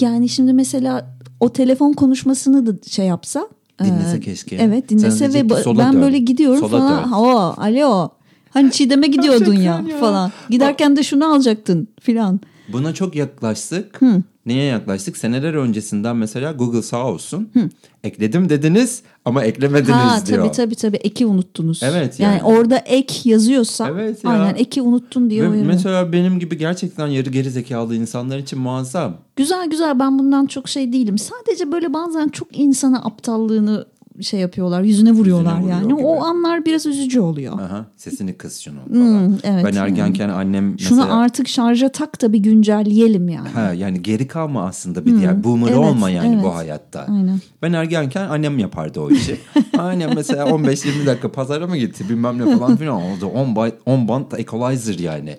Yani 0.00 0.28
şimdi 0.28 0.52
mesela 0.52 1.16
o 1.40 1.52
telefon 1.52 1.92
konuşmasını 1.92 2.66
da 2.66 2.88
şey 2.88 3.06
yapsa. 3.06 3.48
Dinlese 3.84 4.16
e, 4.16 4.20
keşke. 4.20 4.56
Evet 4.56 4.88
dinlese 4.88 5.32
ve 5.34 5.50
ben 5.50 5.92
dön. 5.92 6.02
böyle 6.02 6.18
gidiyorum 6.18 6.60
sola 6.60 6.78
falan. 6.78 7.12
O, 7.12 7.54
alo. 7.56 8.08
Hani 8.50 8.70
Çiğdem'e 8.70 9.06
gidiyordun 9.06 9.54
ya, 9.54 9.84
ya 9.88 9.98
falan. 9.98 10.32
Giderken 10.50 10.96
de 10.96 11.02
şunu 11.02 11.34
alacaktın 11.34 11.88
filan. 12.00 12.40
Buna 12.68 12.94
çok 12.94 13.16
yaklaştık. 13.16 14.02
Hı. 14.02 14.22
Neye 14.46 14.64
yaklaştık? 14.64 15.16
Seneler 15.16 15.54
öncesinden 15.54 16.16
mesela 16.16 16.52
Google 16.52 16.82
sağ 16.82 17.06
olsun. 17.06 17.48
Hı. 17.54 17.68
Ekledim 18.04 18.48
dediniz 18.48 19.02
ama 19.24 19.44
eklemediniz 19.44 19.90
ha, 19.90 20.26
diyor. 20.26 20.44
Tabii 20.44 20.52
tabii 20.52 20.74
tabii 20.74 20.96
eki 20.96 21.26
unuttunuz. 21.26 21.80
Evet 21.82 22.20
yani. 22.20 22.32
Yani 22.32 22.42
orada 22.42 22.76
ek 22.78 23.28
yazıyorsa 23.28 23.88
evet 23.88 24.24
ya. 24.24 24.30
aynen 24.30 24.54
eki 24.54 24.82
unuttun 24.82 25.30
diye 25.30 25.52
Ve 25.52 25.62
Mesela 25.62 26.12
benim 26.12 26.38
gibi 26.38 26.58
gerçekten 26.58 27.06
yarı 27.06 27.30
geri 27.30 27.50
zekalı 27.50 27.96
insanlar 27.96 28.38
için 28.38 28.58
muazzam. 28.58 29.16
Güzel 29.36 29.70
güzel 29.70 29.98
ben 29.98 30.18
bundan 30.18 30.46
çok 30.46 30.68
şey 30.68 30.92
değilim. 30.92 31.18
Sadece 31.18 31.72
böyle 31.72 31.94
bazen 31.94 32.28
çok 32.28 32.58
insana 32.58 33.04
aptallığını 33.04 33.86
şey 34.20 34.40
yapıyorlar 34.40 34.82
yüzüne 34.82 35.12
vuruyorlar 35.12 35.56
yüzüne 35.56 35.72
yani. 35.72 35.82
Gibi. 35.82 35.94
O 35.94 36.24
anlar 36.24 36.64
biraz 36.64 36.86
üzücü 36.86 37.20
oluyor. 37.20 37.60
Aha, 37.60 37.86
sesini 37.96 38.32
kıs 38.34 38.60
şunu 38.60 38.78
falan. 38.88 39.00
Hmm, 39.00 39.34
evet, 39.44 39.64
ben 39.64 39.76
ergenken 39.76 40.28
yani. 40.28 40.32
annem 40.36 40.72
mesela. 40.72 40.88
Şunu 40.88 41.20
artık 41.20 41.48
şarja 41.48 41.88
tak 41.88 42.22
da 42.22 42.32
bir 42.32 42.38
güncelleyelim 42.38 43.28
yani. 43.28 43.48
Ha, 43.48 43.72
yani 43.72 44.02
geri 44.02 44.28
kalma 44.28 44.66
aslında 44.66 45.06
bir 45.06 45.10
hmm, 45.10 45.20
diğer 45.20 45.44
boomer 45.44 45.68
evet, 45.68 45.78
olma 45.78 46.10
yani 46.10 46.34
evet. 46.34 46.44
bu 46.44 46.54
hayatta. 46.54 47.06
Aynen. 47.08 47.40
Ben 47.62 47.72
ergenken 47.72 48.28
annem 48.28 48.58
yapardı 48.58 49.00
o 49.00 49.10
işi. 49.10 49.40
annem 49.78 50.10
mesela 50.14 50.44
15-20 50.44 51.06
dakika 51.06 51.32
pazara 51.32 51.66
mı 51.66 51.76
gitti 51.76 52.08
bilmem 52.08 52.38
ne 52.38 52.58
falan 52.58 52.76
filan 52.76 53.02
oldu. 53.02 53.26
10 53.26 53.56
band, 53.56 53.72
10 53.86 54.08
band 54.08 54.32
equalizer 54.32 54.98
yani. 54.98 55.36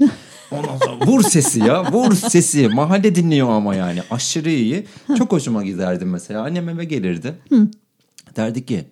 Ondan 0.51 0.77
sonra 0.77 1.05
vur 1.05 1.23
sesi 1.23 1.59
ya 1.59 1.91
vur 1.91 2.13
sesi 2.13 2.67
mahalle 2.67 3.15
dinliyor 3.15 3.49
ama 3.49 3.75
yani 3.75 3.99
aşırı 4.11 4.49
iyi. 4.49 4.85
Çok 5.17 5.31
hoşuma 5.31 5.63
giderdi 5.63 6.05
mesela 6.05 6.43
annem 6.43 6.69
eve 6.69 6.85
gelirdi. 6.85 7.33
Hı. 7.49 7.67
Derdi 8.37 8.65
ki 8.65 8.85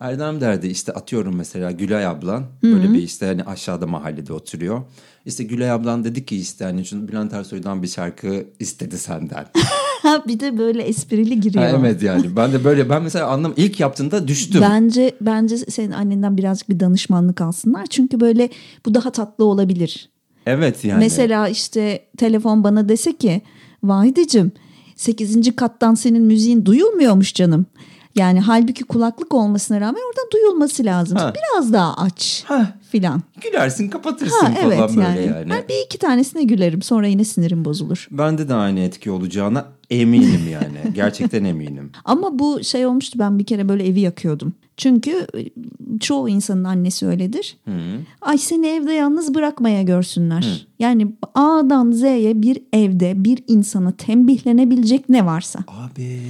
Erdem 0.00 0.40
derdi 0.40 0.66
işte 0.66 0.92
atıyorum 0.92 1.36
mesela 1.36 1.70
Gülay 1.70 2.06
ablan 2.06 2.40
Hı-hı. 2.40 2.72
böyle 2.72 2.92
bir 2.92 3.02
işte 3.02 3.26
hani 3.26 3.44
aşağıda 3.44 3.86
mahallede 3.86 4.32
oturuyor. 4.32 4.82
İşte 5.26 5.44
Gülay 5.44 5.70
ablan 5.70 6.04
dedi 6.04 6.26
ki 6.26 6.36
işte 6.36 6.64
hani 6.64 6.84
şunu 6.84 7.08
Bülent 7.08 7.32
Ersoy'dan 7.32 7.82
bir 7.82 7.88
şarkı 7.88 8.46
istedi 8.58 8.98
senden. 8.98 9.46
bir 10.26 10.40
de 10.40 10.58
böyle 10.58 10.82
esprili 10.82 11.40
giriyor. 11.40 11.64
Ha, 11.64 11.76
evet 11.80 12.02
yani 12.02 12.36
ben 12.36 12.52
de 12.52 12.64
böyle 12.64 12.90
ben 12.90 13.02
mesela 13.02 13.26
anlam 13.26 13.54
ilk 13.56 13.80
yaptığında 13.80 14.28
düştüm. 14.28 14.60
Bence 14.60 15.12
bence 15.20 15.56
senin 15.56 15.92
annenden 15.92 16.36
birazcık 16.36 16.68
bir 16.68 16.80
danışmanlık 16.80 17.40
alsınlar. 17.40 17.86
Çünkü 17.86 18.20
böyle 18.20 18.48
bu 18.86 18.94
daha 18.94 19.12
tatlı 19.12 19.44
olabilir. 19.44 20.10
Evet 20.46 20.84
yani. 20.84 20.98
Mesela 20.98 21.48
işte 21.48 22.04
telefon 22.16 22.64
bana 22.64 22.88
dese 22.88 23.16
ki 23.16 23.42
Vahideciğim 23.82 24.52
8. 24.96 25.56
kattan 25.56 25.94
senin 25.94 26.22
müziğin 26.22 26.64
duyulmuyormuş 26.64 27.34
canım. 27.34 27.66
Yani 28.14 28.40
halbuki 28.40 28.84
kulaklık 28.84 29.34
olmasına 29.34 29.80
rağmen 29.80 30.00
orada 30.08 30.32
duyulması 30.32 30.84
lazım. 30.84 31.18
Ha. 31.18 31.32
Biraz 31.34 31.72
daha 31.72 31.94
aç 31.96 32.44
ha. 32.46 32.74
filan. 32.90 33.22
Gülersin 33.40 33.88
kapatırsın 33.88 34.46
ha, 34.46 34.54
evet, 34.64 34.78
falan 34.78 34.96
böyle 34.96 35.20
yani. 35.20 35.50
yani. 35.50 35.64
Bir 35.68 35.84
iki 35.84 35.98
tanesine 35.98 36.42
gülerim 36.42 36.82
sonra 36.82 37.06
yine 37.06 37.24
sinirim 37.24 37.64
bozulur. 37.64 38.08
Bende 38.10 38.48
de 38.48 38.54
aynı 38.54 38.80
etki 38.80 39.10
olacağına 39.10 39.66
eminim 39.90 40.48
yani. 40.52 40.78
Gerçekten 40.94 41.44
eminim. 41.44 41.90
Ama 42.04 42.38
bu 42.38 42.64
şey 42.64 42.86
olmuştu 42.86 43.18
ben 43.18 43.38
bir 43.38 43.44
kere 43.44 43.68
böyle 43.68 43.86
evi 43.86 44.00
yakıyordum. 44.00 44.54
Çünkü 44.76 45.26
e, 45.36 45.50
çoğu 45.98 46.28
insanın 46.28 46.64
annesi 46.64 47.06
öyledir. 47.06 47.56
Hı. 47.64 47.72
Ay 48.20 48.38
seni 48.38 48.66
evde 48.66 48.92
yalnız 48.92 49.34
bırakmaya 49.34 49.82
görsünler. 49.82 50.42
Hı. 50.42 50.66
Yani 50.78 51.12
A'dan 51.34 51.90
Z'ye 51.90 52.42
bir 52.42 52.62
evde 52.72 53.24
bir 53.24 53.42
insana 53.48 53.92
tembihlenebilecek 53.92 55.08
ne 55.08 55.26
varsa. 55.26 55.58
Abi 55.68 56.20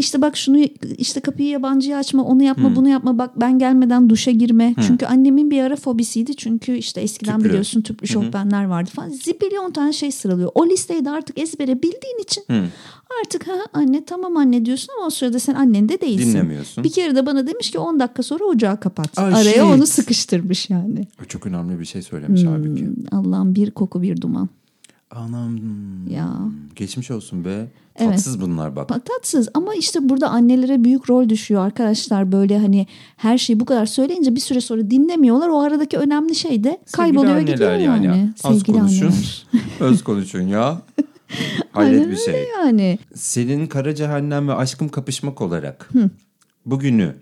işte 0.00 0.22
bak 0.22 0.36
şunu 0.36 0.58
işte 0.98 1.20
kapıyı 1.20 1.48
yabancıya 1.48 1.98
açma 1.98 2.24
onu 2.24 2.42
yapma 2.42 2.68
hmm. 2.68 2.76
bunu 2.76 2.88
yapma 2.88 3.18
bak 3.18 3.40
ben 3.40 3.58
gelmeden 3.58 4.10
duşa 4.10 4.30
girme. 4.30 4.74
Hmm. 4.76 4.84
Çünkü 4.86 5.06
annemin 5.06 5.50
bir 5.50 5.62
ara 5.62 5.76
fobisiydi 5.76 6.36
çünkü 6.36 6.76
işte 6.76 7.00
eskiden 7.00 7.36
tüplü. 7.36 7.48
biliyorsun 7.48 7.82
tüplü 7.82 8.08
şofbenler 8.08 8.64
vardı 8.64 8.90
falan. 8.94 9.08
Zibilyon 9.08 9.70
tane 9.70 9.92
şey 9.92 10.12
sıralıyor. 10.12 10.50
O 10.54 10.66
listeyi 10.66 11.04
de 11.04 11.10
artık 11.10 11.38
ezbere 11.38 11.82
bildiğin 11.82 12.22
için 12.22 12.44
hmm. 12.46 12.68
artık 13.22 13.48
ha 13.48 13.54
anne 13.72 14.04
tamam 14.04 14.36
anne 14.36 14.64
diyorsun 14.64 14.88
ama 14.98 15.06
o 15.06 15.10
sırada 15.10 15.38
sen 15.38 15.54
annen 15.54 15.88
de 15.88 16.00
değilsin. 16.00 16.32
Dinlemiyorsun. 16.32 16.84
Bir 16.84 16.92
kere 16.92 17.16
de 17.16 17.26
bana 17.26 17.46
demiş 17.46 17.70
ki 17.70 17.78
10 17.78 18.00
dakika 18.00 18.22
sonra 18.22 18.44
ocağı 18.44 18.80
kapat. 18.80 19.18
Ay, 19.18 19.34
Araya 19.34 19.52
shit. 19.52 19.62
onu 19.62 19.86
sıkıştırmış 19.86 20.70
yani. 20.70 21.06
Çok 21.28 21.46
önemli 21.46 21.80
bir 21.80 21.84
şey 21.84 22.02
söylemiş 22.02 22.42
hmm. 22.42 22.50
halbuki. 22.50 22.88
Allah'ım 23.12 23.54
bir 23.54 23.70
koku 23.70 24.02
bir 24.02 24.20
duman. 24.20 24.48
Anam. 25.10 25.58
Ya. 26.10 26.38
Geçmiş 26.76 27.10
olsun 27.10 27.44
be. 27.44 27.66
Tatsız 27.94 28.36
evet. 28.36 28.46
bunlar 28.46 28.76
bak. 28.76 28.88
Tatsız 29.06 29.48
ama 29.54 29.74
işte 29.74 30.08
burada 30.08 30.30
annelere 30.30 30.84
büyük 30.84 31.10
rol 31.10 31.28
düşüyor 31.28 31.66
arkadaşlar. 31.66 32.32
Böyle 32.32 32.58
hani 32.58 32.86
her 33.16 33.38
şeyi 33.38 33.60
bu 33.60 33.64
kadar 33.64 33.86
söyleyince 33.86 34.34
bir 34.34 34.40
süre 34.40 34.60
sonra 34.60 34.90
dinlemiyorlar. 34.90 35.48
O 35.48 35.60
aradaki 35.60 35.98
önemli 35.98 36.34
şey 36.34 36.64
de 36.64 36.78
kayboluyor 36.92 37.40
gidiyor 37.40 37.72
yani. 37.72 38.06
yani. 38.06 38.32
Az 38.44 38.58
Sevgili 38.58 38.78
konuşun. 38.78 39.14
Öz 39.80 40.04
konuşun 40.04 40.42
ya. 40.42 40.82
Hayret 41.72 42.10
bir 42.10 42.16
şey. 42.16 42.48
yani. 42.58 42.98
Selin 43.14 43.66
Kara 43.66 43.94
Cehennem 43.94 44.48
ve 44.48 44.54
Aşkım 44.54 44.88
Kapışmak 44.88 45.40
olarak 45.40 45.88
Hı. 45.92 46.10
bugünü 46.66 47.14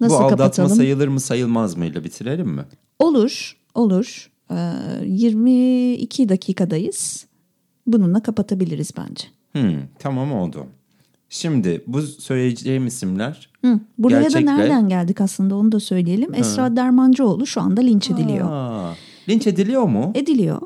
Nasıl 0.00 0.14
bu 0.14 0.18
aldatma 0.18 0.36
kapatalım? 0.36 0.76
sayılır 0.76 1.08
mı 1.08 1.20
sayılmaz 1.20 1.76
mı 1.76 1.86
ile 1.86 2.04
bitirelim 2.04 2.48
mi? 2.48 2.64
Olur. 2.98 3.56
Olur. 3.74 4.30
22 4.50 6.22
ee, 6.22 6.28
dakikadayız. 6.28 7.26
Bununla 7.86 8.22
kapatabiliriz 8.22 8.92
bence. 8.96 9.24
Hmm, 9.52 9.80
tamam 9.98 10.32
oldu. 10.32 10.66
Şimdi 11.30 11.84
bu 11.86 12.02
söyleyeceğim 12.02 12.86
isimler 12.86 13.50
Hı, 13.64 13.80
buraya 13.98 14.22
gerçekle... 14.22 14.46
da 14.46 14.56
nereden 14.56 14.88
geldik 14.88 15.20
aslında 15.20 15.56
onu 15.56 15.72
da 15.72 15.80
söyleyelim. 15.80 16.34
Esra 16.34 16.76
Dermancıoğlu 16.76 17.46
şu 17.46 17.60
anda 17.60 17.80
linç 17.80 18.10
ediliyor. 18.10 18.48
Aa, 18.50 18.94
linç 19.28 19.46
ediliyor 19.46 19.82
mu? 19.82 20.12
Ediliyor. 20.14 20.60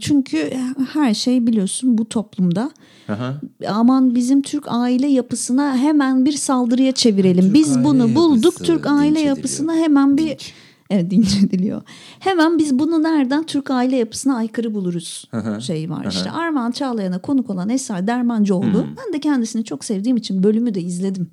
Çünkü 0.00 0.50
her 0.92 1.14
şey 1.14 1.46
biliyorsun 1.46 1.98
bu 1.98 2.08
toplumda. 2.08 2.70
Aha. 3.08 3.40
Aman 3.68 4.14
bizim 4.14 4.42
Türk 4.42 4.64
aile 4.68 5.06
yapısına 5.06 5.76
hemen 5.76 6.24
bir 6.24 6.32
saldırıya 6.32 6.92
çevirelim. 6.92 7.44
Türk 7.44 7.54
Biz 7.54 7.84
bunu 7.84 8.14
bulduk 8.14 8.64
Türk 8.64 8.86
aile 8.86 9.20
yapısına 9.20 9.74
hemen 9.74 10.16
bir... 10.16 10.28
Linç 10.28 10.52
Evet 10.90 11.12
ediliyor. 11.44 11.82
Hemen 12.18 12.58
biz 12.58 12.78
bunu 12.78 13.02
nereden 13.02 13.46
Türk 13.46 13.70
aile 13.70 13.96
yapısına 13.96 14.36
aykırı 14.36 14.74
buluruz 14.74 15.28
şey 15.60 15.90
var. 15.90 16.04
işte 16.10 16.30
Armağan 16.30 16.70
Çağlayan'a 16.70 17.18
konuk 17.18 17.50
olan 17.50 17.68
Esra 17.68 18.06
Dermancıoğlu. 18.06 18.86
Ben 19.06 19.12
de 19.12 19.20
kendisini 19.20 19.64
çok 19.64 19.84
sevdiğim 19.84 20.16
için 20.16 20.42
bölümü 20.42 20.74
de 20.74 20.80
izledim. 20.80 21.30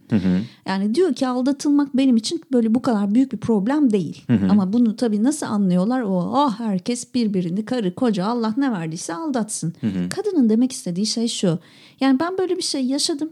Yani 0.67 0.95
diyor 0.95 1.13
ki 1.13 1.27
aldatılmak 1.27 1.97
benim 1.97 2.17
için 2.17 2.41
böyle 2.53 2.75
bu 2.75 2.81
kadar 2.81 3.15
büyük 3.15 3.31
bir 3.33 3.37
problem 3.37 3.91
değil. 3.91 4.23
Ama 4.49 4.73
bunu 4.73 4.95
tabii 4.95 5.23
nasıl 5.23 5.45
anlıyorlar? 5.45 6.01
O 6.01 6.31
ah 6.35 6.59
herkes 6.59 7.13
birbirini 7.13 7.65
karı 7.65 7.95
koca 7.95 8.25
Allah 8.25 8.53
ne 8.57 8.71
verdiyse 8.71 9.13
aldatsın. 9.15 9.73
Kadının 10.09 10.49
demek 10.49 10.71
istediği 10.71 11.05
şey 11.05 11.27
şu. 11.27 11.59
Yani 11.99 12.19
ben 12.19 12.37
böyle 12.37 12.57
bir 12.57 12.61
şey 12.61 12.85
yaşadım. 12.85 13.29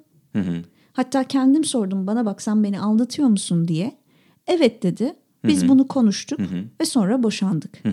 Hatta 0.93 1.23
kendim 1.23 1.63
sordum 1.63 2.07
bana 2.07 2.25
bak 2.25 2.41
sen 2.41 2.63
beni 2.63 2.79
aldatıyor 2.79 3.27
musun 3.27 3.67
diye. 3.67 3.91
Evet 4.47 4.83
dedi. 4.83 5.13
Biz 5.45 5.61
Hı-hı. 5.61 5.69
bunu 5.69 5.87
konuştuk 5.87 6.39
Hı-hı. 6.39 6.63
ve 6.81 6.85
sonra 6.85 7.23
boşandık. 7.23 7.83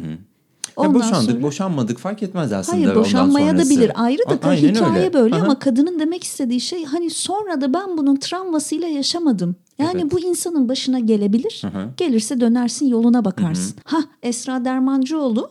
Ondan 0.77 0.95
boşandık, 0.95 1.31
sonra... 1.31 1.43
boşanmadık 1.43 1.99
fark 1.99 2.23
etmez 2.23 2.53
aslında. 2.53 2.77
Hayır, 2.77 2.95
boşanmaya 2.95 3.59
da 3.59 3.63
bilir. 3.71 3.93
Ayrı 3.95 4.23
da 4.31 4.49
A- 4.49 4.55
hikaye 4.55 5.01
öyle. 5.01 5.13
böyle 5.13 5.35
Aha. 5.35 5.45
ama 5.45 5.59
kadının 5.59 6.01
demek 6.01 6.25
istediği 6.25 6.61
şey 6.61 6.85
hani 6.85 7.11
sonra 7.11 7.61
da 7.61 7.75
ben 7.75 7.99
bunun 7.99 8.17
travmasıyla 8.17 8.89
yaşamadım. 8.89 9.57
Yani 9.79 10.01
evet. 10.01 10.13
bu 10.13 10.21
insanın 10.21 10.69
başına 10.69 10.99
gelebilir. 10.99 11.63
Aha. 11.65 11.89
Gelirse 11.97 12.41
dönersin 12.41 12.87
yoluna 12.87 13.25
bakarsın. 13.25 13.77
Ha 13.85 13.99
Esra 14.23 14.65
Dermancıoğlu 14.65 15.51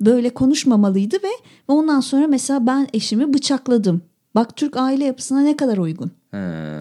böyle 0.00 0.30
konuşmamalıydı 0.30 1.16
ve 1.16 1.30
ondan 1.68 2.00
sonra 2.00 2.26
mesela 2.26 2.66
ben 2.66 2.88
eşimi 2.92 3.34
bıçakladım. 3.34 4.02
Bak 4.34 4.56
Türk 4.56 4.76
aile 4.76 5.04
yapısına 5.04 5.40
ne 5.40 5.56
kadar 5.56 5.78
uygun. 5.78 6.10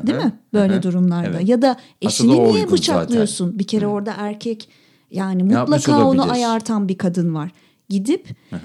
Değil 0.08 0.18
mi? 0.18 0.34
Böyle 0.54 0.76
Hı. 0.78 0.84
durumlarda. 0.84 1.28
Evet. 1.38 1.50
Ya 1.50 1.62
da 1.62 1.78
eşini 2.02 2.44
niye 2.44 2.72
bıçaklıyorsun? 2.72 3.46
Zaten. 3.46 3.60
Bir 3.60 3.68
kere 3.68 3.86
Hı. 3.86 3.90
orada 3.90 4.14
erkek 4.18 4.70
yani 5.12 5.44
mutlaka 5.44 6.08
onu 6.08 6.32
ayartan 6.32 6.88
bir 6.88 6.98
kadın 6.98 7.36
var. 7.36 7.52
Gidip 7.90 8.28
Hı. 8.50 8.58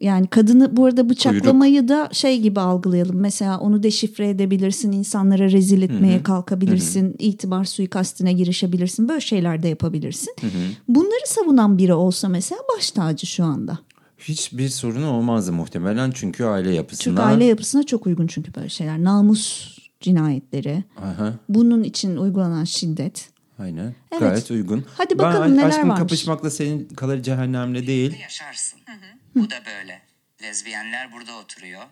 yani 0.00 0.26
kadını 0.26 0.76
bu 0.76 0.84
arada 0.84 1.08
bıçaklamayı 1.08 1.72
Kuyruk. 1.72 1.88
da 1.88 2.08
şey 2.12 2.40
gibi 2.40 2.60
algılayalım. 2.60 3.16
Mesela 3.16 3.58
onu 3.58 3.82
deşifre 3.82 4.28
edebilirsin, 4.28 4.92
insanlara 4.92 5.50
rezil 5.50 5.82
etmeye 5.82 6.18
Hı. 6.18 6.22
kalkabilirsin, 6.22 7.08
Hı. 7.08 7.14
itibar 7.18 7.64
suikastine 7.64 8.32
girişebilirsin. 8.32 9.08
Böyle 9.08 9.20
şeyler 9.20 9.62
de 9.62 9.68
yapabilirsin. 9.68 10.34
Hı. 10.40 10.46
Bunları 10.88 11.26
savunan 11.26 11.78
biri 11.78 11.94
olsa 11.94 12.28
mesela 12.28 12.60
baş 12.76 12.90
tacı 12.90 13.26
şu 13.26 13.44
anda. 13.44 13.78
Hiçbir 14.18 14.68
sorun 14.68 15.02
olmazdı 15.02 15.52
muhtemelen 15.52 16.10
çünkü 16.14 16.44
aile 16.44 16.74
yapısına. 16.74 17.04
Çünkü 17.04 17.22
aile 17.22 17.44
yapısına 17.44 17.82
çok 17.82 18.06
uygun 18.06 18.26
çünkü 18.26 18.54
böyle 18.54 18.68
şeyler. 18.68 19.04
Namus 19.04 19.78
cinayetleri. 20.02 20.84
Aha. 20.96 21.32
Bunun 21.48 21.82
için 21.82 22.16
uygulanan 22.16 22.64
şiddet. 22.64 23.30
Aynen. 23.58 23.94
Evet. 24.10 24.20
Gayet 24.20 24.50
uygun. 24.50 24.86
Hadi 24.96 25.18
bakalım 25.18 25.50
ben, 25.50 25.56
neler 25.56 25.68
aşkın 25.68 25.88
varmış. 25.88 25.98
kapışmakla 25.98 26.50
senin 26.50 26.88
kalır 26.88 27.22
cehennemle 27.22 27.86
değil. 27.86 28.20
Yaşarsın. 28.20 28.80
Hı 28.86 28.92
hı. 28.92 29.42
Bu 29.42 29.50
da 29.50 29.56
böyle. 29.66 30.02
Lezbiyenler 30.42 31.12
burada 31.12 31.38
oturuyor. 31.38 31.82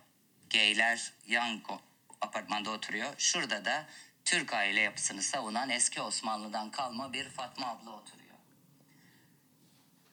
Geyler 0.51 1.13
yan 1.29 1.61
apartmanda 2.21 2.71
oturuyor. 2.71 3.09
Şurada 3.19 3.65
da 3.65 3.87
Türk 4.25 4.55
aile 4.55 4.81
yapısını 4.81 5.23
savunan 5.23 5.71
eski 5.71 6.03
Osmanlı'dan 6.03 6.71
kalma 6.71 7.13
bir 7.13 7.25
Fatma 7.25 7.67
abla 7.67 7.91
oturuyor. 7.91 8.35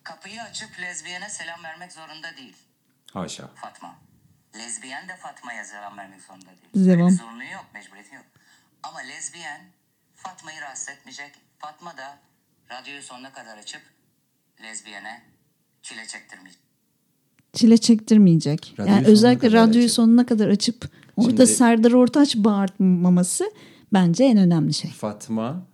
Kapıyı 0.04 0.42
açıp 0.42 0.80
lezbiyene 0.82 1.30
selam 1.30 1.64
vermek 1.64 1.94
zorunda 1.94 2.38
değil. 2.38 2.56
Haşa. 3.14 3.48
Fatma. 3.56 3.96
Lezbiyen 4.56 5.08
de 5.10 5.16
Fatma'ya 5.16 5.64
selam 5.64 5.98
vermek 5.98 6.22
zorunda 6.22 6.46
değil. 6.46 6.88
Devam. 6.88 7.12
Zorunlu 7.12 7.44
yok, 7.44 7.66
mecburiyeti 7.74 8.16
yok. 8.16 8.26
Ama 8.84 9.00
lezbiyen 9.00 9.62
Fatma'yı 10.16 10.62
rahatsız 10.62 10.90
etmeyecek. 10.90 11.32
Fatma 11.60 11.98
da 11.98 12.18
radyoyu 12.72 13.02
sonuna 13.02 13.34
kadar 13.34 13.58
açıp 13.58 13.82
lezbiyene 14.64 15.22
çile 15.82 16.08
çektirmeyecek. 16.08 16.62
Çile 17.54 17.78
çektirmeyecek. 17.78 18.74
Radyoyu 18.80 18.96
yani 18.98 19.08
özellikle 19.08 19.52
radyoyu 19.52 19.86
açıp. 19.86 19.96
sonuna 19.96 20.26
kadar 20.26 20.48
açıp 20.48 20.90
orada 21.18 21.30
Şimdi, 21.30 21.48
Serdar 21.48 21.92
Ortaç 21.92 22.36
bağırtmaması 22.36 23.52
bence 23.94 24.24
en 24.24 24.38
önemli 24.38 24.74
şey. 24.74 24.92
Fatma 24.92 25.66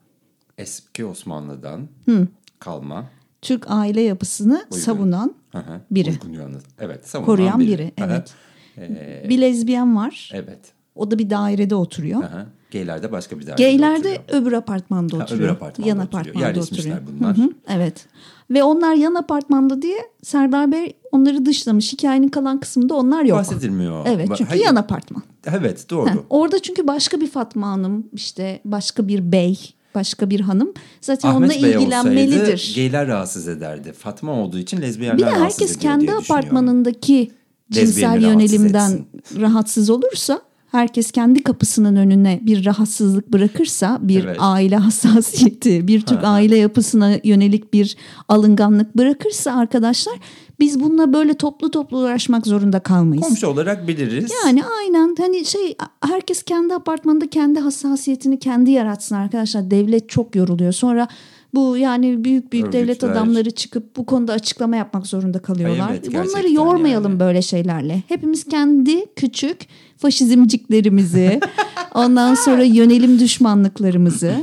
eski 0.58 1.06
Osmanlı'dan 1.06 1.88
Hı. 2.06 2.28
kalma. 2.60 3.10
Türk 3.42 3.66
aile 3.68 4.02
yapısını 4.02 4.54
Uygun. 4.64 4.78
savunan 4.78 5.36
Aha, 5.54 5.82
biri. 5.92 6.10
Uygun 6.10 6.34
yalnız. 6.34 6.64
Evet, 6.80 7.08
savunan 7.10 7.26
Koruyan 7.26 7.60
biri. 7.60 7.72
biri. 7.72 7.94
Evet. 7.98 8.34
Ee, 8.78 9.26
bir 9.30 9.42
lezbiyen 9.42 9.96
var. 9.96 10.32
Evet. 10.34 10.60
O 10.96 11.12
da 11.12 11.20
bir 11.20 11.30
dairede 11.30 11.76
oturuyor. 11.76 12.24
Aha. 12.24 12.46
Geyler 12.72 13.04
de 13.04 13.12
başka 13.12 13.40
bir 13.40 13.48
dairede 13.48 13.64
Geyler 13.64 14.04
de 14.04 14.22
öbür 14.32 14.54
apartmanda 14.54 15.16
oturuyor. 15.16 15.30
Ha, 15.30 15.36
öbür 15.36 15.48
apartmanda 15.48 15.90
yan 15.90 16.00
oturuyor. 16.00 16.36
apartmanda 16.36 16.60
oturuyor. 16.60 16.98
bunlar. 17.20 17.38
Hı 17.38 17.42
hı, 17.42 17.50
evet. 17.68 18.06
Ve 18.50 18.64
onlar 18.64 18.96
yan 18.96 19.16
apartmanda 19.16 19.82
diye 19.82 19.98
Serdar 20.24 20.72
Bey 20.72 20.94
onları 21.12 21.46
dışlamış. 21.46 21.94
Hikayenin 21.94 22.28
kalan 22.28 22.60
kısmında 22.60 22.96
onlar 22.96 23.24
yok. 23.24 23.38
Bahsedilmiyor. 23.38 24.06
Evet 24.08 24.28
çünkü 24.38 24.50
Hayır. 24.50 24.64
yan 24.66 24.76
apartman. 24.76 25.24
Evet 25.46 25.90
doğru. 25.90 26.10
Ha, 26.10 26.14
orada 26.30 26.60
çünkü 26.60 26.88
başka 26.88 27.22
bir 27.22 27.28
Fatma 27.28 27.68
Hanım 27.68 28.08
işte 28.14 28.62
başka 28.66 29.08
bir 29.08 29.32
bey 29.32 29.74
başka 29.96 30.30
bir 30.30 30.40
hanım 30.40 30.74
zaten 31.02 31.30
Ahmet 31.30 31.52
onunla 31.52 31.68
Bey 31.68 31.72
ilgilenmelidir. 31.72 32.54
Olsaydı, 32.54 32.76
geyler 32.76 33.08
rahatsız 33.08 33.48
ederdi. 33.48 33.94
Fatma 33.94 34.32
olduğu 34.32 34.58
için 34.58 34.82
lezbiyenler 34.82 35.32
rahatsız 35.32 35.38
ediyor 35.38 35.42
Bir 35.42 35.42
de 35.42 35.46
herkes 35.46 35.78
kendi 35.78 36.14
apartmanındaki 36.14 37.32
cinsel 37.74 38.22
yönelimden 38.22 39.06
rahatsız 39.40 39.90
olursa 39.90 40.42
herkes 40.74 41.12
kendi 41.12 41.44
kapısının 41.44 41.96
önüne 41.96 42.40
bir 42.42 42.66
rahatsızlık 42.66 43.34
bırakırsa 43.34 43.98
bir 44.02 44.24
evet. 44.24 44.38
aile 44.40 44.78
hassasiyeti 44.86 45.88
bir 45.88 46.02
Türk 46.02 46.20
aile 46.24 46.58
yapısına 46.58 47.20
yönelik 47.24 47.74
bir 47.74 47.98
alınganlık 48.28 48.98
bırakırsa 48.98 49.52
arkadaşlar 49.54 50.14
biz 50.60 50.80
bununla 50.80 51.14
böyle 51.14 51.34
toplu 51.34 51.72
toplu 51.72 51.98
uğraşmak 51.98 52.48
zorunda 52.48 52.80
kalmayız. 52.80 53.28
Komşu 53.28 53.48
olarak 53.48 53.88
biliriz. 53.88 54.32
Yani 54.46 54.64
aynen 54.80 55.16
hani 55.20 55.46
şey 55.46 55.78
herkes 56.02 56.44
kendi 56.44 56.74
apartmanında 56.74 57.28
kendi 57.30 57.60
hassasiyetini 57.60 58.40
kendi 58.40 58.72
yaratsın 58.72 59.16
arkadaşlar. 59.16 59.72
Devlet 59.72 60.10
çok 60.10 60.36
yoruluyor. 60.36 60.72
Sonra 60.72 61.08
bu 61.54 61.78
yani 61.78 62.24
büyük 62.24 62.54
büyük 62.54 62.66
Örgütler. 62.66 62.82
devlet 62.84 63.04
adamları 63.04 63.52
çıkıp 63.52 63.96
bu 63.98 64.06
konuda 64.06 64.34
açıklama 64.34 64.76
yapmak 64.76 65.08
zorunda 65.08 65.40
kalıyorlar. 65.40 65.90
Ay 65.90 66.00
evet, 66.04 66.14
Bunları 66.14 66.52
yormayalım 66.52 67.12
yani. 67.12 67.20
böyle 67.20 67.42
şeylerle. 67.42 68.04
Hepimiz 68.08 68.44
kendi 68.44 69.06
küçük 69.16 69.68
faşizmciklerimizi, 69.98 71.40
ondan 71.94 72.36
sonra 72.36 72.64
yönelim 72.64 73.20
düşmanlıklarımızı, 73.20 74.36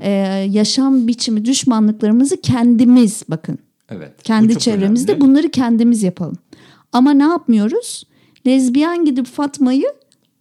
e, 0.00 0.10
yaşam 0.50 1.06
biçimi 1.08 1.44
düşmanlıklarımızı 1.44 2.40
kendimiz 2.40 3.22
bakın. 3.28 3.58
Evet. 3.90 4.22
Kendi 4.22 4.58
çevremizde 4.58 5.12
önemli. 5.12 5.26
bunları 5.26 5.48
kendimiz 5.48 6.02
yapalım. 6.02 6.36
Ama 6.92 7.12
ne 7.12 7.22
yapmıyoruz? 7.22 8.04
Lezbiyen 8.46 9.04
gidip 9.04 9.26
Fatma'yı 9.26 9.86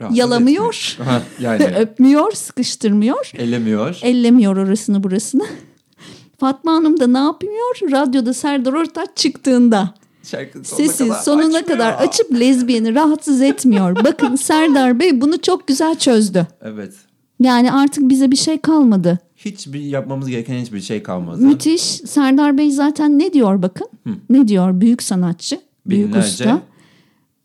Rahatsız 0.02 0.20
yalamıyor, 0.20 0.98
yani 1.40 1.64
öpmüyor, 1.80 2.32
sıkıştırmıyor, 2.32 3.32
ellemiyor. 3.36 4.00
ellemiyor 4.04 4.58
orasını 4.58 5.04
burasını. 5.04 5.44
Fatma 6.44 6.74
Hanım 6.74 7.00
da 7.00 7.08
ne 7.08 7.18
yapmıyor? 7.18 7.92
Radyoda 7.92 8.34
Serdar 8.34 8.74
Ortaç 8.74 9.10
çıktığında 9.16 9.94
Şarkının 10.24 10.64
sonuna 10.64 10.88
sesi 10.88 11.08
kadar 11.08 11.20
sonuna 11.22 11.46
açmıyor. 11.46 11.66
kadar 11.66 11.94
açıp 11.94 12.32
lezbiyeni 12.40 12.96
rahatsız 12.96 13.42
etmiyor. 13.42 13.96
Bakın 14.04 14.36
Serdar 14.36 15.00
Bey 15.00 15.22
bunu 15.22 15.42
çok 15.42 15.68
güzel 15.68 15.96
çözdü. 15.96 16.48
Evet. 16.62 16.94
Yani 17.40 17.72
artık 17.72 18.10
bize 18.10 18.32
bir 18.32 18.36
şey 18.36 18.58
kalmadı. 18.58 19.20
Hiçbir 19.36 19.80
yapmamız 19.80 20.30
gereken 20.30 20.60
hiçbir 20.60 20.82
şey 20.82 21.04
kalmadı. 21.04 21.42
Müthiş. 21.42 21.82
Serdar 21.84 22.58
Bey 22.58 22.72
zaten 22.72 23.20
ne 23.20 23.34
diyor 23.34 23.62
bakın? 23.62 23.88
Ne 24.30 24.48
diyor? 24.48 24.82
Büyük 24.82 25.04
sanatçı, 25.04 25.62
büyük 25.86 26.08
Binlerce 26.08 26.28
usta. 26.28 26.62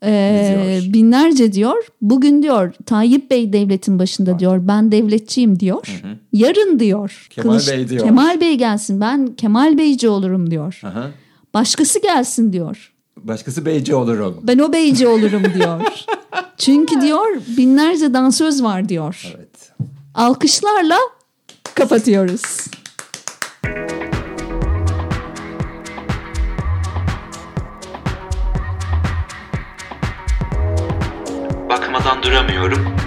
Ee, 0.05 0.79
diyor. 0.81 0.93
binlerce 0.93 1.53
diyor. 1.53 1.83
Bugün 2.01 2.43
diyor 2.43 2.73
Tayyip 2.85 3.31
Bey 3.31 3.53
devletin 3.53 3.99
başında 3.99 4.39
diyor. 4.39 4.67
Ben 4.67 4.91
devletçiyim 4.91 5.59
diyor. 5.59 6.01
Yarın 6.33 6.79
diyor. 6.79 7.27
Kemal 7.29 7.67
Bey 7.67 7.89
diyor. 7.89 8.03
Kemal 8.03 8.41
Bey 8.41 8.55
gelsin. 8.57 9.01
Ben 9.01 9.27
Kemal 9.27 9.77
Beyci 9.77 10.09
olurum 10.09 10.51
diyor. 10.51 10.81
Aha. 10.83 11.07
Başkası 11.53 12.01
gelsin 12.01 12.53
diyor. 12.53 12.93
Başkası 13.17 13.65
beyci 13.65 13.95
olurum. 13.95 14.39
Ben 14.43 14.59
o 14.59 14.73
beyci 14.73 15.07
olurum 15.07 15.43
diyor. 15.53 15.81
Çünkü 16.57 17.01
diyor 17.01 17.27
binlerce 17.57 18.13
dansöz 18.13 18.63
var 18.63 18.89
diyor. 18.89 19.33
Evet. 19.37 19.71
Alkışlarla 20.15 20.97
kapatıyoruz. 21.75 22.41
Bitti. 32.15 32.98